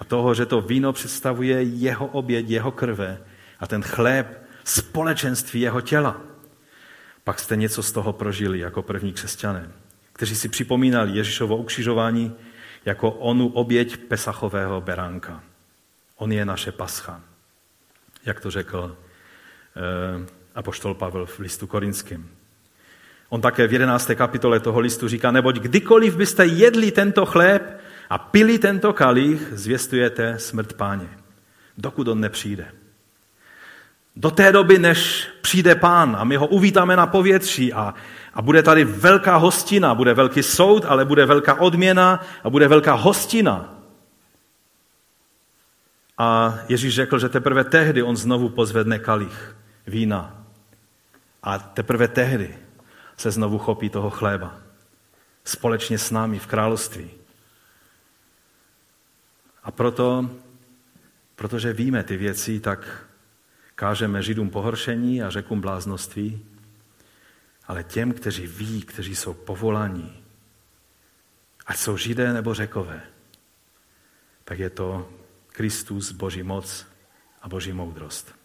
[0.01, 3.21] a toho, že to víno představuje jeho oběť, jeho krve
[3.59, 6.21] a ten chléb společenství jeho těla.
[7.23, 9.71] Pak jste něco z toho prožili jako první křesťané,
[10.13, 12.35] kteří si připomínali Ježíšovo ukřižování
[12.85, 15.43] jako onu oběť pesachového beránka.
[16.15, 17.21] On je naše pascha,
[18.25, 20.25] jak to řekl eh,
[20.55, 22.27] apoštol Pavel v listu korinském.
[23.29, 24.11] On také v 11.
[24.15, 27.81] kapitole toho listu říká, neboť kdykoliv byste jedli tento chléb
[28.11, 31.09] a pili tento kalich, zvěstujete smrt páně,
[31.77, 32.71] dokud on nepřijde.
[34.15, 37.93] Do té doby, než přijde pán a my ho uvítáme na povětří a,
[38.33, 42.93] a bude tady velká hostina, bude velký soud, ale bude velká odměna a bude velká
[42.93, 43.73] hostina.
[46.17, 49.55] A Ježíš řekl, že teprve tehdy on znovu pozvedne kalich
[49.87, 50.43] vína.
[51.43, 52.57] A teprve tehdy
[53.17, 54.55] se znovu chopí toho chléba.
[55.43, 57.20] Společně s námi v království.
[59.63, 60.29] A proto,
[61.35, 63.07] protože víme ty věci, tak
[63.75, 66.45] kážeme Židům pohoršení a řekům bláznoství,
[67.67, 70.23] ale těm, kteří ví, kteří jsou povolaní,
[71.65, 73.01] ať jsou Židé nebo Řekové,
[74.43, 75.09] tak je to
[75.47, 76.87] Kristus, Boží moc
[77.41, 78.35] a Boží moudrost.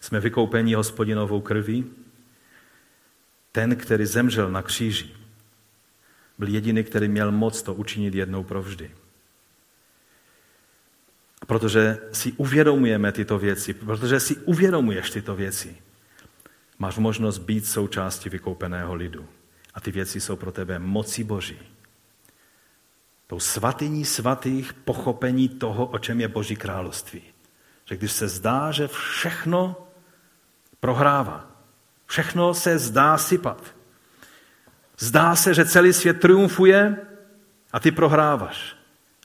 [0.00, 1.84] Jsme vykoupeni hospodinovou krví.
[3.52, 5.14] Ten, který zemřel na kříži,
[6.38, 8.90] byl jediný, který měl moc to učinit jednou provždy.
[11.46, 15.76] Protože si uvědomujeme tyto věci, protože si uvědomuješ tyto věci,
[16.78, 19.28] máš možnost být součástí vykoupeného lidu.
[19.74, 21.58] A ty věci jsou pro tebe moci Boží.
[23.26, 27.22] Tou svatyní svatých pochopení toho, o čem je Boží království.
[27.84, 29.88] Že když se zdá, že všechno
[30.80, 31.50] prohrává,
[32.06, 33.74] všechno se zdá sypat,
[34.98, 36.96] zdá se, že celý svět triumfuje
[37.72, 38.76] a ty prohráváš.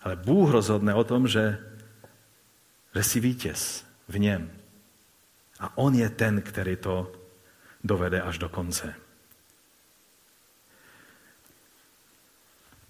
[0.04, 1.67] Ale Bůh rozhodne o tom, že
[2.98, 4.52] že jsi vítěz v něm.
[5.60, 7.12] A on je ten, který to
[7.84, 8.94] dovede až do konce.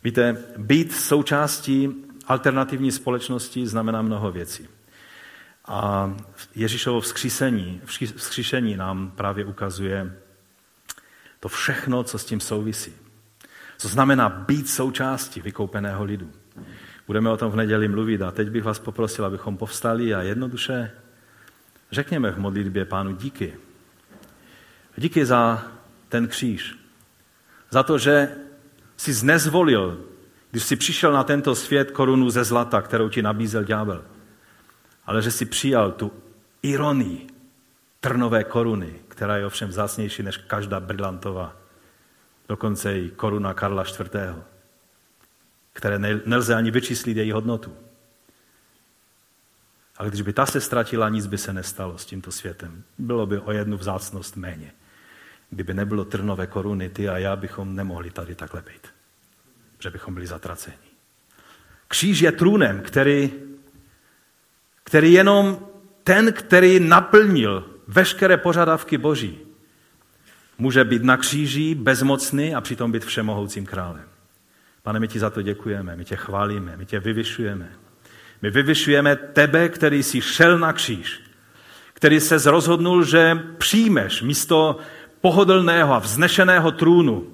[0.04, 1.90] Víte, být součástí
[2.28, 4.68] alternativní společnosti znamená mnoho věcí.
[5.66, 6.16] A
[6.56, 7.82] Ježíšovo vzkříšení,
[8.16, 10.18] vzkříšení nám právě ukazuje
[11.40, 12.94] to všechno, co s tím souvisí.
[13.78, 16.32] Co znamená být součástí vykoupeného lidu.
[17.08, 20.92] Budeme o tom v neděli mluvit a teď bych vás poprosil, abychom povstali a jednoduše
[21.92, 23.58] řekněme v modlitbě pánu díky.
[24.98, 25.64] Díky za
[26.10, 26.76] ten kříž.
[27.70, 28.32] Za to, že
[28.98, 30.06] jsi znezvolil,
[30.52, 34.04] když jsi přišel na tento svět korunu ze zlata, kterou ti nabízel ďábel.
[35.06, 36.12] Ale že jsi přijal tu
[36.62, 37.28] ironii
[38.00, 41.56] trnové koruny, která je ovšem zásnější než každá brillantová.
[42.50, 44.12] Dokonce i koruna Karla IV
[45.78, 47.74] které nelze ani vyčíslit její hodnotu.
[49.98, 52.84] Ale když by ta se ztratila, nic by se nestalo s tímto světem.
[52.98, 54.72] Bylo by o jednu vzácnost méně.
[55.50, 58.88] Kdyby nebylo trnové koruny, ty a já bychom nemohli tady takhle být.
[59.80, 60.78] Že bychom byli zatraceni.
[61.88, 63.34] Kříž je trůnem, který,
[64.84, 65.68] který jenom
[66.04, 69.40] ten, který naplnil veškeré požadavky Boží,
[70.58, 74.17] může být na kříži bezmocný a přitom být všemohoucím králem.
[74.88, 77.70] Pane, my ti za to děkujeme, my tě chválíme, my tě vyvyšujeme.
[78.42, 81.22] My vyvyšujeme tebe, který jsi šel na kříž,
[81.94, 84.78] který se rozhodnul, že přijmeš místo
[85.22, 87.28] pohodlného a vznešeného trůnu,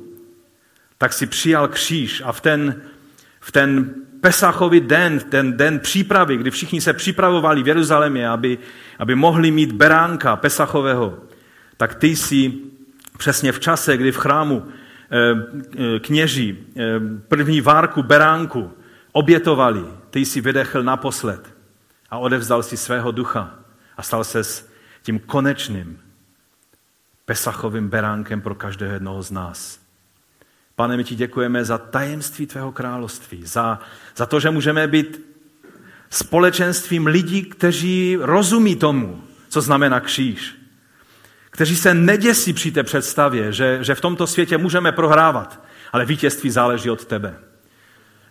[0.97, 2.81] tak si přijal kříž a v ten,
[3.39, 8.57] v ten Pesachový den, ten den přípravy, kdy všichni se připravovali v Jeruzalémě, aby,
[8.99, 11.19] aby mohli mít beránka Pesachového,
[11.77, 12.53] tak ty jsi
[13.17, 14.65] přesně v čase, kdy v chrámu
[15.99, 18.71] kněží eh, první várku beránku
[19.11, 21.53] obětovali, ty jsi vydechl naposled
[22.09, 23.55] a odevzdal si svého ducha
[23.97, 24.69] a stal se s
[25.01, 25.99] tím konečným
[27.25, 29.79] pesachovým beránkem pro každého jednoho z nás.
[30.75, 33.79] Pane, my ti děkujeme za tajemství tvého království, za,
[34.15, 35.21] za to, že můžeme být
[36.09, 40.62] společenstvím lidí, kteří rozumí tomu, co znamená kříž
[41.53, 46.49] kteří se neděsí při té představě, že, že v tomto světě můžeme prohrávat, ale vítězství
[46.49, 47.35] záleží od tebe.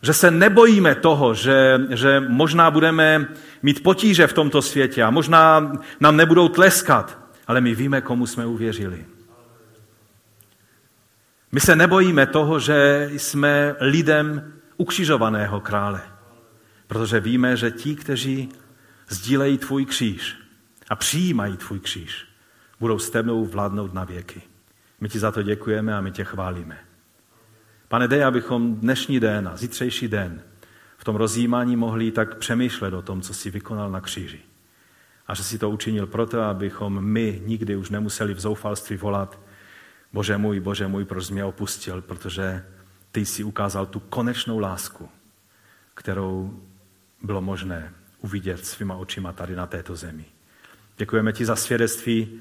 [0.03, 3.29] Že se nebojíme toho, že, že možná budeme
[3.63, 8.47] mít potíže v tomto světě a možná nám nebudou tleskat, ale my víme, komu jsme
[8.47, 9.05] uvěřili.
[11.53, 16.01] My se nebojíme toho, že jsme lidem ukřižovaného krále,
[16.87, 18.49] protože víme, že ti, kteří
[19.09, 20.37] sdílejí tvůj kříž
[20.91, 22.32] a přijímají tvůj kříž,
[22.83, 24.43] budou s tebou vládnout na věky.
[25.01, 26.79] My ti za to děkujeme a my tě chválíme.
[27.89, 30.43] Pane, dej, abychom dnešní den a zítřejší den
[30.99, 34.41] v tom rozjímání mohli tak přemýšlet o tom, co jsi vykonal na kříži.
[35.27, 39.41] A že si to učinil proto, abychom my nikdy už nemuseli v zoufalství volat
[40.13, 42.65] Bože můj, Bože můj, proč jsi mě opustil, protože
[43.13, 45.09] ty jsi ukázal tu konečnou lásku,
[45.95, 46.61] kterou
[47.23, 50.25] bylo možné uvidět svýma očima tady na této zemi.
[50.97, 52.41] Děkujeme ti za svědectví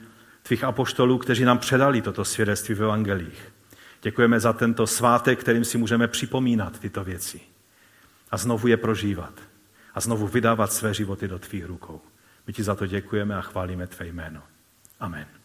[0.51, 3.53] tvých apoštolů, kteří nám předali toto svědectví v evangelích.
[4.01, 7.41] Děkujeme za tento svátek, kterým si můžeme připomínat tyto věci.
[8.31, 9.33] a znovu je prožívat
[9.93, 12.01] a znovu vydávat své životy do tvých rukou.
[12.47, 14.41] My ti za to děkujeme a chválíme tvé jméno.
[14.99, 15.40] Amen.